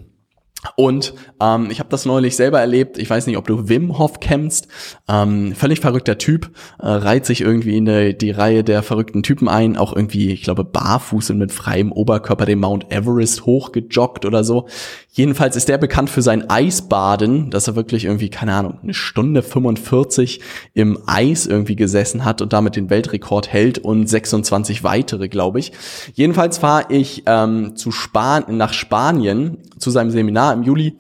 Und 0.78 1.14
ähm, 1.42 1.68
ich 1.70 1.80
habe 1.80 1.90
das 1.90 2.06
neulich 2.06 2.38
selber 2.38 2.62
erlebt. 2.62 2.98
Ich 2.98 3.10
weiß 3.10 3.28
nicht, 3.28 3.36
ob 3.36 3.46
du 3.46 3.68
Wim 3.68 3.98
Hof 3.98 4.22
kennst. 4.22 4.70
Ähm, 5.10 5.54
völlig 5.56 5.82
verrückter 5.82 6.18
Typ, 6.18 6.52
äh, 6.80 6.88
reiht 6.88 7.26
sich 7.26 7.42
irgendwie 7.42 7.76
in 7.76 7.86
die, 7.86 8.18
die 8.18 8.32
Reihe 8.32 8.64
der 8.64 8.82
verrückten 8.82 9.24
Typen 9.24 9.50
ein. 9.50 9.76
Auch 9.76 9.94
irgendwie, 9.94 10.32
ich 10.32 10.44
glaube, 10.44 10.64
barfuß 10.64 11.32
und 11.32 11.40
mit 11.40 11.52
freiem 11.52 11.92
Oberkörper 11.92 12.46
den 12.46 12.62
Mount 12.62 12.90
Everest 12.94 13.46
hochgejoggt 13.46 14.26
oder 14.26 14.46
so. 14.46 14.68
Jedenfalls 15.16 15.56
ist 15.56 15.70
der 15.70 15.78
bekannt 15.78 16.10
für 16.10 16.24
sein 16.24 16.50
Eisbaden, 16.50 17.52
dass 17.52 17.68
er 17.68 17.76
wirklich 17.76 18.06
irgendwie, 18.06 18.30
keine 18.30 18.56
Ahnung, 18.56 18.80
eine 18.82 18.96
Stunde 18.96 19.44
45 19.44 20.42
im 20.74 20.98
Eis 21.06 21.46
irgendwie 21.46 21.76
gesessen 21.76 22.26
hat 22.26 22.42
und 22.42 22.52
damit 22.52 22.76
den 22.76 22.90
Weltrekord 22.90 23.48
hält 23.48 23.78
und 23.78 24.08
26 24.08 24.84
weitere, 24.84 25.30
glaube 25.30 25.60
ich. 25.60 25.72
Jedenfalls 26.16 26.58
fahre 26.58 26.86
ich 26.90 27.22
ähm, 27.28 27.76
zu 27.76 27.92
Span 27.92 28.58
nach 28.58 28.74
Spanien 28.74 29.60
zu 29.78 29.92
seinem 29.92 30.10
Seminar 30.10 30.52
im 30.52 30.64
Juli 30.64 30.98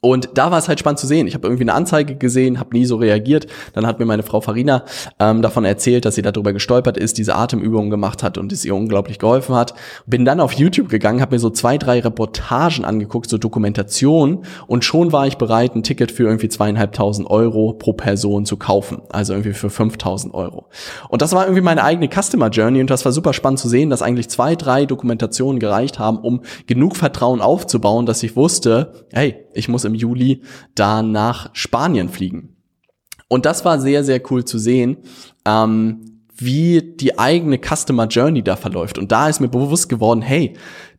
und 0.00 0.30
da 0.34 0.50
war 0.50 0.58
es 0.58 0.68
halt 0.68 0.78
spannend 0.78 1.00
zu 1.00 1.06
sehen. 1.06 1.26
Ich 1.26 1.34
habe 1.34 1.46
irgendwie 1.46 1.64
eine 1.64 1.74
Anzeige 1.74 2.14
gesehen, 2.14 2.60
habe 2.60 2.76
nie 2.76 2.84
so 2.84 2.96
reagiert. 2.96 3.46
Dann 3.72 3.86
hat 3.86 3.98
mir 3.98 4.04
meine 4.04 4.22
Frau 4.22 4.40
Farina 4.40 4.84
ähm, 5.18 5.42
davon 5.42 5.64
erzählt, 5.64 6.04
dass 6.04 6.14
sie 6.14 6.22
darüber 6.22 6.52
gestolpert 6.52 6.96
ist, 6.96 7.18
diese 7.18 7.34
Atemübungen 7.34 7.90
gemacht 7.90 8.22
hat 8.22 8.38
und 8.38 8.52
es 8.52 8.64
ihr 8.64 8.74
unglaublich 8.74 9.18
geholfen 9.18 9.54
hat. 9.54 9.74
Bin 10.06 10.24
dann 10.24 10.40
auf 10.40 10.52
YouTube 10.52 10.88
gegangen, 10.88 11.20
habe 11.20 11.34
mir 11.34 11.40
so 11.40 11.50
zwei, 11.50 11.78
drei 11.78 12.00
Reportagen 12.00 12.84
angeguckt, 12.84 13.28
so 13.30 13.38
Dokumentation 13.38 14.44
und 14.66 14.84
schon 14.84 15.12
war 15.12 15.26
ich 15.26 15.36
bereit, 15.36 15.74
ein 15.74 15.82
Ticket 15.82 16.12
für 16.12 16.24
irgendwie 16.24 16.48
zweieinhalbtausend 16.48 17.28
Euro 17.28 17.72
pro 17.72 17.92
Person 17.92 18.44
zu 18.44 18.56
kaufen. 18.56 19.02
Also 19.08 19.32
irgendwie 19.32 19.54
für 19.54 19.70
5000 19.70 20.34
Euro. 20.34 20.66
Und 21.08 21.22
das 21.22 21.32
war 21.32 21.44
irgendwie 21.44 21.62
meine 21.62 21.82
eigene 21.82 22.08
Customer 22.08 22.50
Journey 22.50 22.80
und 22.80 22.90
das 22.90 23.04
war 23.04 23.12
super 23.12 23.32
spannend 23.32 23.58
zu 23.58 23.68
sehen, 23.68 23.90
dass 23.90 24.02
eigentlich 24.02 24.28
zwei, 24.28 24.54
drei 24.54 24.86
Dokumentationen 24.86 25.58
gereicht 25.58 25.98
haben, 25.98 26.18
um 26.18 26.42
genug 26.66 26.96
Vertrauen 26.96 27.40
aufzubauen, 27.40 28.06
dass 28.06 28.22
ich 28.22 28.36
wusste, 28.36 28.92
hey, 29.12 29.44
ich 29.54 29.68
muss 29.68 29.77
im 29.84 29.94
Juli 29.94 30.42
da 30.74 31.02
nach 31.02 31.50
Spanien 31.54 32.08
fliegen. 32.08 32.56
Und 33.28 33.44
das 33.44 33.64
war 33.64 33.78
sehr, 33.78 34.04
sehr 34.04 34.22
cool 34.30 34.44
zu 34.44 34.58
sehen, 34.58 34.98
ähm, 35.44 36.22
wie 36.34 36.82
die 36.82 37.18
eigene 37.18 37.58
Customer 37.58 38.06
Journey 38.06 38.42
da 38.42 38.56
verläuft. 38.56 38.98
Und 38.98 39.12
da 39.12 39.28
ist 39.28 39.40
mir 39.40 39.48
bewusst 39.48 39.88
geworden, 39.88 40.22
hey, 40.22 40.54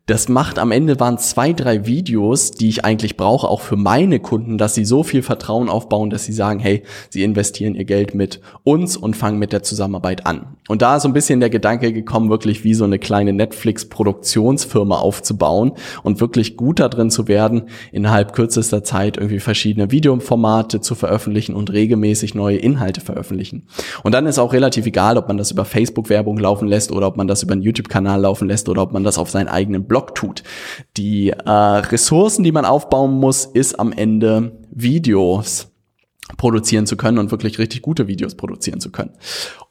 das 0.09 0.27
macht 0.27 0.57
am 0.57 0.71
Ende 0.71 0.99
waren 0.99 1.19
zwei, 1.19 1.53
drei 1.53 1.85
Videos, 1.85 2.49
die 2.49 2.67
ich 2.67 2.83
eigentlich 2.83 3.15
brauche, 3.15 3.47
auch 3.47 3.61
für 3.61 3.75
meine 3.75 4.19
Kunden, 4.19 4.57
dass 4.57 4.73
sie 4.73 4.83
so 4.83 5.03
viel 5.03 5.21
Vertrauen 5.21 5.69
aufbauen, 5.69 6.09
dass 6.09 6.25
sie 6.25 6.33
sagen, 6.33 6.59
hey, 6.59 6.81
sie 7.11 7.21
investieren 7.21 7.75
ihr 7.75 7.85
Geld 7.85 8.15
mit 8.15 8.41
uns 8.63 8.97
und 8.97 9.15
fangen 9.15 9.37
mit 9.37 9.53
der 9.53 9.61
Zusammenarbeit 9.61 10.25
an. 10.25 10.55
Und 10.67 10.81
da 10.81 10.95
ist 10.95 11.03
so 11.03 11.09
ein 11.09 11.13
bisschen 11.13 11.39
der 11.39 11.51
Gedanke 11.51 11.93
gekommen, 11.93 12.31
wirklich 12.31 12.63
wie 12.63 12.73
so 12.73 12.85
eine 12.85 12.97
kleine 12.97 13.33
Netflix-Produktionsfirma 13.33 14.97
aufzubauen 14.97 15.73
und 16.01 16.19
wirklich 16.21 16.57
gut 16.57 16.79
darin 16.79 17.11
zu 17.11 17.27
werden, 17.27 17.63
innerhalb 17.91 18.33
kürzester 18.33 18.83
Zeit 18.83 19.17
irgendwie 19.17 19.39
verschiedene 19.39 19.91
Videoformate 19.91 20.81
zu 20.81 20.95
veröffentlichen 20.95 21.53
und 21.53 21.71
regelmäßig 21.71 22.33
neue 22.33 22.57
Inhalte 22.57 23.01
veröffentlichen. 23.01 23.67
Und 24.03 24.13
dann 24.13 24.25
ist 24.25 24.39
auch 24.39 24.53
relativ 24.53 24.87
egal, 24.87 25.17
ob 25.17 25.27
man 25.27 25.37
das 25.37 25.51
über 25.51 25.65
Facebook-Werbung 25.65 26.39
laufen 26.39 26.67
lässt 26.67 26.91
oder 26.91 27.05
ob 27.05 27.15
man 27.15 27.27
das 27.27 27.43
über 27.43 27.53
einen 27.53 27.61
YouTube-Kanal 27.61 28.21
laufen 28.21 28.47
lässt 28.47 28.69
oder 28.69 28.81
ob 28.81 28.91
man 28.91 29.03
das 29.03 29.19
auf 29.19 29.29
seinen 29.29 29.49
eigenen 29.49 29.83
Blog 29.83 29.98
Blog 29.99 30.15
tut. 30.15 30.43
Die 30.97 31.29
äh, 31.29 31.49
Ressourcen, 31.49 32.43
die 32.43 32.51
man 32.51 32.65
aufbauen 32.65 33.13
muss, 33.19 33.45
ist 33.45 33.79
am 33.79 33.91
Ende 33.91 34.57
Videos 34.71 35.67
produzieren 36.37 36.85
zu 36.85 36.95
können 36.95 37.17
und 37.17 37.31
wirklich 37.31 37.59
richtig 37.59 37.81
gute 37.81 38.07
Videos 38.07 38.35
produzieren 38.35 38.79
zu 38.79 38.91
können. 38.91 39.11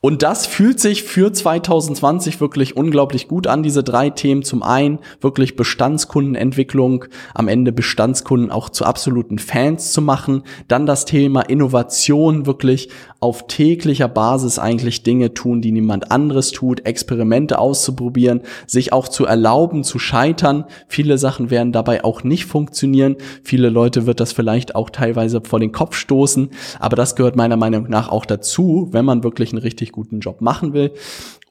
Und 0.01 0.23
das 0.23 0.47
fühlt 0.47 0.79
sich 0.79 1.03
für 1.03 1.33
2020 1.33 2.40
wirklich 2.40 2.77
unglaublich 2.77 3.27
gut 3.27 3.47
an, 3.47 3.62
diese 3.62 3.83
drei 3.83 4.11
Themen. 4.11 4.42
Zum 4.42 4.62
einen 4.62 4.99
wirklich 5.21 5.57
Bestandskundenentwicklung, 5.57 7.07
am 7.35 7.49
Ende 7.49 7.73
Bestandskunden 7.73 8.51
auch 8.51 8.68
zu 8.68 8.85
absoluten 8.85 9.38
Fans 9.38 9.92
zu 9.92 10.03
machen. 10.03 10.42
Dann 10.68 10.87
das 10.87 11.05
Thema 11.05 11.42
Innovation, 11.42 12.47
wirklich 12.47 12.90
auf 13.21 13.49
täglicher 13.49 14.07
Basis 14.07 14.61
eigentlich 14.61 15.03
Dinge 15.03 15.35
tun, 15.35 15.61
die 15.61 15.73
niemand 15.73 16.12
anderes 16.12 16.53
tut, 16.53 16.87
Experimente 16.87 17.59
auszuprobieren, 17.59 18.42
sich 18.68 18.92
auch 18.92 19.09
zu 19.09 19.27
erlauben, 19.27 19.83
zu 19.83 19.99
scheitern. 19.99 20.64
Viele 20.87 21.18
Sachen 21.18 21.51
werden 21.51 21.73
dabei 21.73 22.05
auch 22.05 22.23
nicht 22.23 22.44
funktionieren. 22.44 23.16
Viele 23.42 23.71
Leute 23.71 24.07
wird 24.07 24.21
das 24.21 24.33
vielleicht 24.33 24.77
auch 24.77 24.90
teilweise 24.90 25.40
vor 25.40 25.59
den 25.59 25.73
Kopf 25.73 25.97
stoßen. 25.97 26.47
Aber 26.78 26.96
das 26.96 27.16
gehört 27.16 27.37
meiner 27.37 27.56
Meinung 27.56 27.88
nach 27.88 28.08
auch 28.08 28.26
dazu, 28.26 28.88
wenn 28.92 29.04
man 29.04 29.22
wirklich 29.24 29.52
einen 29.52 29.62
richtig 29.62 29.92
guten 29.92 30.20
Job 30.20 30.40
machen 30.40 30.72
will. 30.72 30.92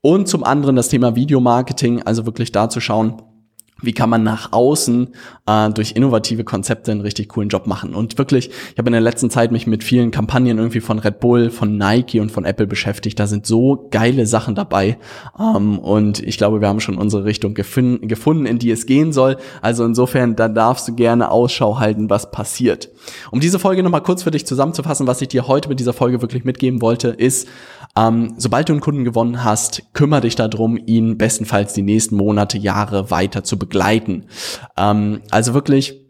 Und 0.02 0.28
zum 0.28 0.44
anderen 0.44 0.76
das 0.76 0.90
Thema 0.90 1.16
Videomarketing, 1.16 2.04
also 2.04 2.26
wirklich 2.26 2.52
da 2.52 2.70
zu 2.70 2.80
schauen, 2.80 3.22
wie 3.82 3.94
kann 3.94 4.10
man 4.10 4.24
nach 4.24 4.52
außen 4.54 5.10
äh, 5.46 5.70
durch 5.70 5.92
innovative 5.94 6.44
Konzepte 6.44 6.92
einen 6.92 7.02
richtig 7.02 7.30
coolen 7.30 7.50
Job 7.50 7.68
machen. 7.68 7.94
Und 7.94 8.18
wirklich, 8.18 8.50
ich 8.50 8.78
habe 8.78 8.90
in 8.90 8.94
der 8.94 9.02
letzten 9.02 9.30
Zeit 9.30 9.52
mich 9.52 9.68
mit 9.68 9.84
vielen 9.84 10.12
Kampagnen 10.12 10.58
irgendwie 10.58 10.80
von 10.80 11.00
Red 11.00 11.20
Bull, 11.20 11.50
von 11.50 11.78
Nike 11.78 12.20
und 12.20 12.32
von 12.32 12.46
Apple 12.46 12.68
beschäftigt. 12.68 13.20
Da 13.20 13.28
sind 13.28 13.46
so 13.46 13.88
geile 13.92 14.26
Sachen 14.26 14.56
dabei. 14.56 14.98
Ähm, 15.40 15.80
und 15.80 16.20
ich 16.20 16.38
glaube, 16.38 16.62
wir 16.62 16.68
haben 16.68 16.80
schon 16.80 16.98
unsere 16.98 17.26
Richtung 17.26 17.54
gefin- 17.54 18.08
gefunden, 18.08 18.46
in 18.46 18.60
die 18.60 18.72
es 18.72 18.86
gehen 18.86 19.14
soll. 19.14 19.38
Also 19.62 19.86
insofern, 19.86 20.36
da 20.36 20.48
darfst 20.48 20.88
du 20.88 20.96
gerne 20.96 21.32
Ausschau 21.32 21.80
halten, 21.80 22.10
was 22.10 22.32
passiert. 22.32 22.90
Um 23.32 23.40
diese 23.40 23.60
Folge 23.60 23.84
nochmal 23.84 24.04
kurz 24.04 24.24
für 24.24 24.32
dich 24.32 24.46
zusammenzufassen, 24.46 25.08
was 25.08 25.22
ich 25.22 25.28
dir 25.28 25.48
heute 25.48 25.70
mit 25.70 25.80
dieser 25.80 25.94
Folge 25.94 26.22
wirklich 26.22 26.44
mitgeben 26.44 26.82
wollte, 26.82 27.10
ist, 27.10 27.48
ähm, 27.98 28.36
sobald 28.38 28.70
du 28.70 28.74
einen 28.74 28.82
Kunden 28.82 29.04
gewonnen 29.04 29.44
hast, 29.44 29.82
kümmere 29.94 30.22
dich 30.22 30.36
darum, 30.36 30.78
ihn 30.78 31.18
bestenfalls 31.18 31.74
die 31.74 31.82
nächsten 31.82 32.16
Monate, 32.16 32.58
Jahre 32.58 33.10
weiter 33.10 33.44
zu 33.44 33.58
begleiten. 33.58 34.28
Ähm, 34.78 35.22
also 35.32 35.54
wirklich 35.56 36.07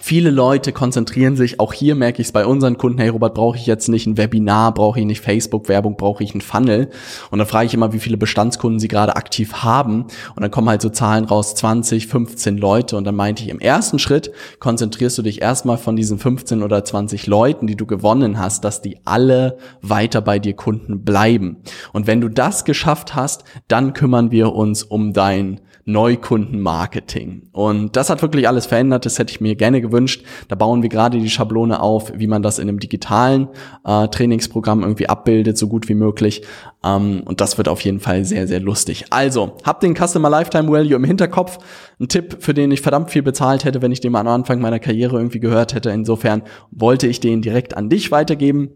Viele 0.00 0.30
Leute 0.30 0.72
konzentrieren 0.72 1.36
sich, 1.36 1.60
auch 1.60 1.72
hier 1.72 1.94
merke 1.94 2.20
ich 2.20 2.28
es 2.28 2.32
bei 2.32 2.46
unseren 2.46 2.76
Kunden, 2.78 2.98
hey 2.98 3.08
Robert, 3.08 3.34
brauche 3.34 3.56
ich 3.56 3.66
jetzt 3.66 3.88
nicht 3.88 4.06
ein 4.06 4.16
Webinar, 4.16 4.72
brauche 4.74 5.00
ich 5.00 5.06
nicht 5.06 5.20
Facebook-Werbung, 5.20 5.96
brauche 5.96 6.22
ich 6.22 6.32
einen 6.32 6.40
Funnel? 6.40 6.90
Und 7.30 7.38
dann 7.38 7.46
frage 7.46 7.66
ich 7.66 7.74
immer, 7.74 7.92
wie 7.92 7.98
viele 7.98 8.16
Bestandskunden 8.16 8.80
sie 8.80 8.88
gerade 8.88 9.16
aktiv 9.16 9.54
haben. 9.54 10.02
Und 10.02 10.42
dann 10.42 10.50
kommen 10.50 10.68
halt 10.68 10.82
so 10.82 10.88
Zahlen 10.88 11.24
raus, 11.24 11.54
20, 11.54 12.06
15 12.06 12.58
Leute. 12.58 12.96
Und 12.96 13.04
dann 13.04 13.16
meinte 13.16 13.42
ich, 13.42 13.48
im 13.48 13.60
ersten 13.60 13.98
Schritt 13.98 14.32
konzentrierst 14.58 15.18
du 15.18 15.22
dich 15.22 15.42
erstmal 15.42 15.78
von 15.78 15.96
diesen 15.96 16.18
15 16.18 16.62
oder 16.62 16.84
20 16.84 17.26
Leuten, 17.26 17.66
die 17.66 17.76
du 17.76 17.86
gewonnen 17.86 18.38
hast, 18.38 18.64
dass 18.64 18.82
die 18.82 18.98
alle 19.04 19.58
weiter 19.82 20.20
bei 20.20 20.38
dir 20.38 20.54
Kunden 20.54 21.04
bleiben. 21.04 21.58
Und 21.92 22.06
wenn 22.06 22.20
du 22.20 22.28
das 22.28 22.64
geschafft 22.64 23.14
hast, 23.14 23.44
dann 23.68 23.92
kümmern 23.92 24.30
wir 24.30 24.52
uns 24.52 24.82
um 24.82 25.12
dein 25.12 25.60
Neukundenmarketing. 25.88 27.48
Und 27.52 27.94
das 27.94 28.10
hat 28.10 28.20
wirklich 28.20 28.48
alles 28.48 28.66
verändert. 28.66 29.06
Das 29.06 29.20
hätte 29.20 29.30
ich 29.30 29.40
mir 29.40 29.54
gerne 29.54 29.80
gewünscht. 29.80 30.24
Da 30.48 30.56
bauen 30.56 30.82
wir 30.82 30.88
gerade 30.88 31.18
die 31.18 31.30
Schablone 31.30 31.80
auf, 31.80 32.12
wie 32.16 32.26
man 32.26 32.42
das 32.42 32.58
in 32.58 32.68
einem 32.68 32.80
digitalen 32.80 33.48
äh, 33.84 34.08
Trainingsprogramm 34.08 34.82
irgendwie 34.82 35.08
abbildet, 35.08 35.56
so 35.56 35.68
gut 35.68 35.88
wie 35.88 35.94
möglich. 35.94 36.42
Ähm, 36.84 37.22
und 37.24 37.40
das 37.40 37.56
wird 37.56 37.68
auf 37.68 37.82
jeden 37.82 38.00
Fall 38.00 38.24
sehr, 38.24 38.48
sehr 38.48 38.58
lustig. 38.58 39.06
Also, 39.10 39.52
habt 39.62 39.84
den 39.84 39.94
Customer 39.94 40.28
Lifetime 40.28 40.68
Value 40.68 40.96
im 40.96 41.04
Hinterkopf. 41.04 41.58
Ein 42.00 42.08
Tipp, 42.08 42.38
für 42.40 42.52
den 42.52 42.72
ich 42.72 42.80
verdammt 42.80 43.12
viel 43.12 43.22
bezahlt 43.22 43.64
hätte, 43.64 43.80
wenn 43.80 43.92
ich 43.92 44.00
den 44.00 44.16
am 44.16 44.26
Anfang 44.26 44.60
meiner 44.60 44.80
Karriere 44.80 45.16
irgendwie 45.16 45.40
gehört 45.40 45.72
hätte. 45.72 45.90
Insofern 45.90 46.42
wollte 46.72 47.06
ich 47.06 47.20
den 47.20 47.42
direkt 47.42 47.76
an 47.76 47.88
dich 47.88 48.10
weitergeben. 48.10 48.70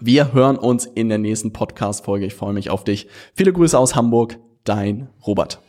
Wir 0.00 0.32
hören 0.32 0.56
uns 0.56 0.86
in 0.86 1.10
der 1.10 1.18
nächsten 1.18 1.52
Podcast-Folge. 1.52 2.24
Ich 2.24 2.34
freue 2.34 2.54
mich 2.54 2.70
auf 2.70 2.84
dich. 2.84 3.08
Viele 3.34 3.52
Grüße 3.52 3.78
aus 3.78 3.94
Hamburg. 3.94 4.38
Dein 4.64 5.08
Robert. 5.26 5.60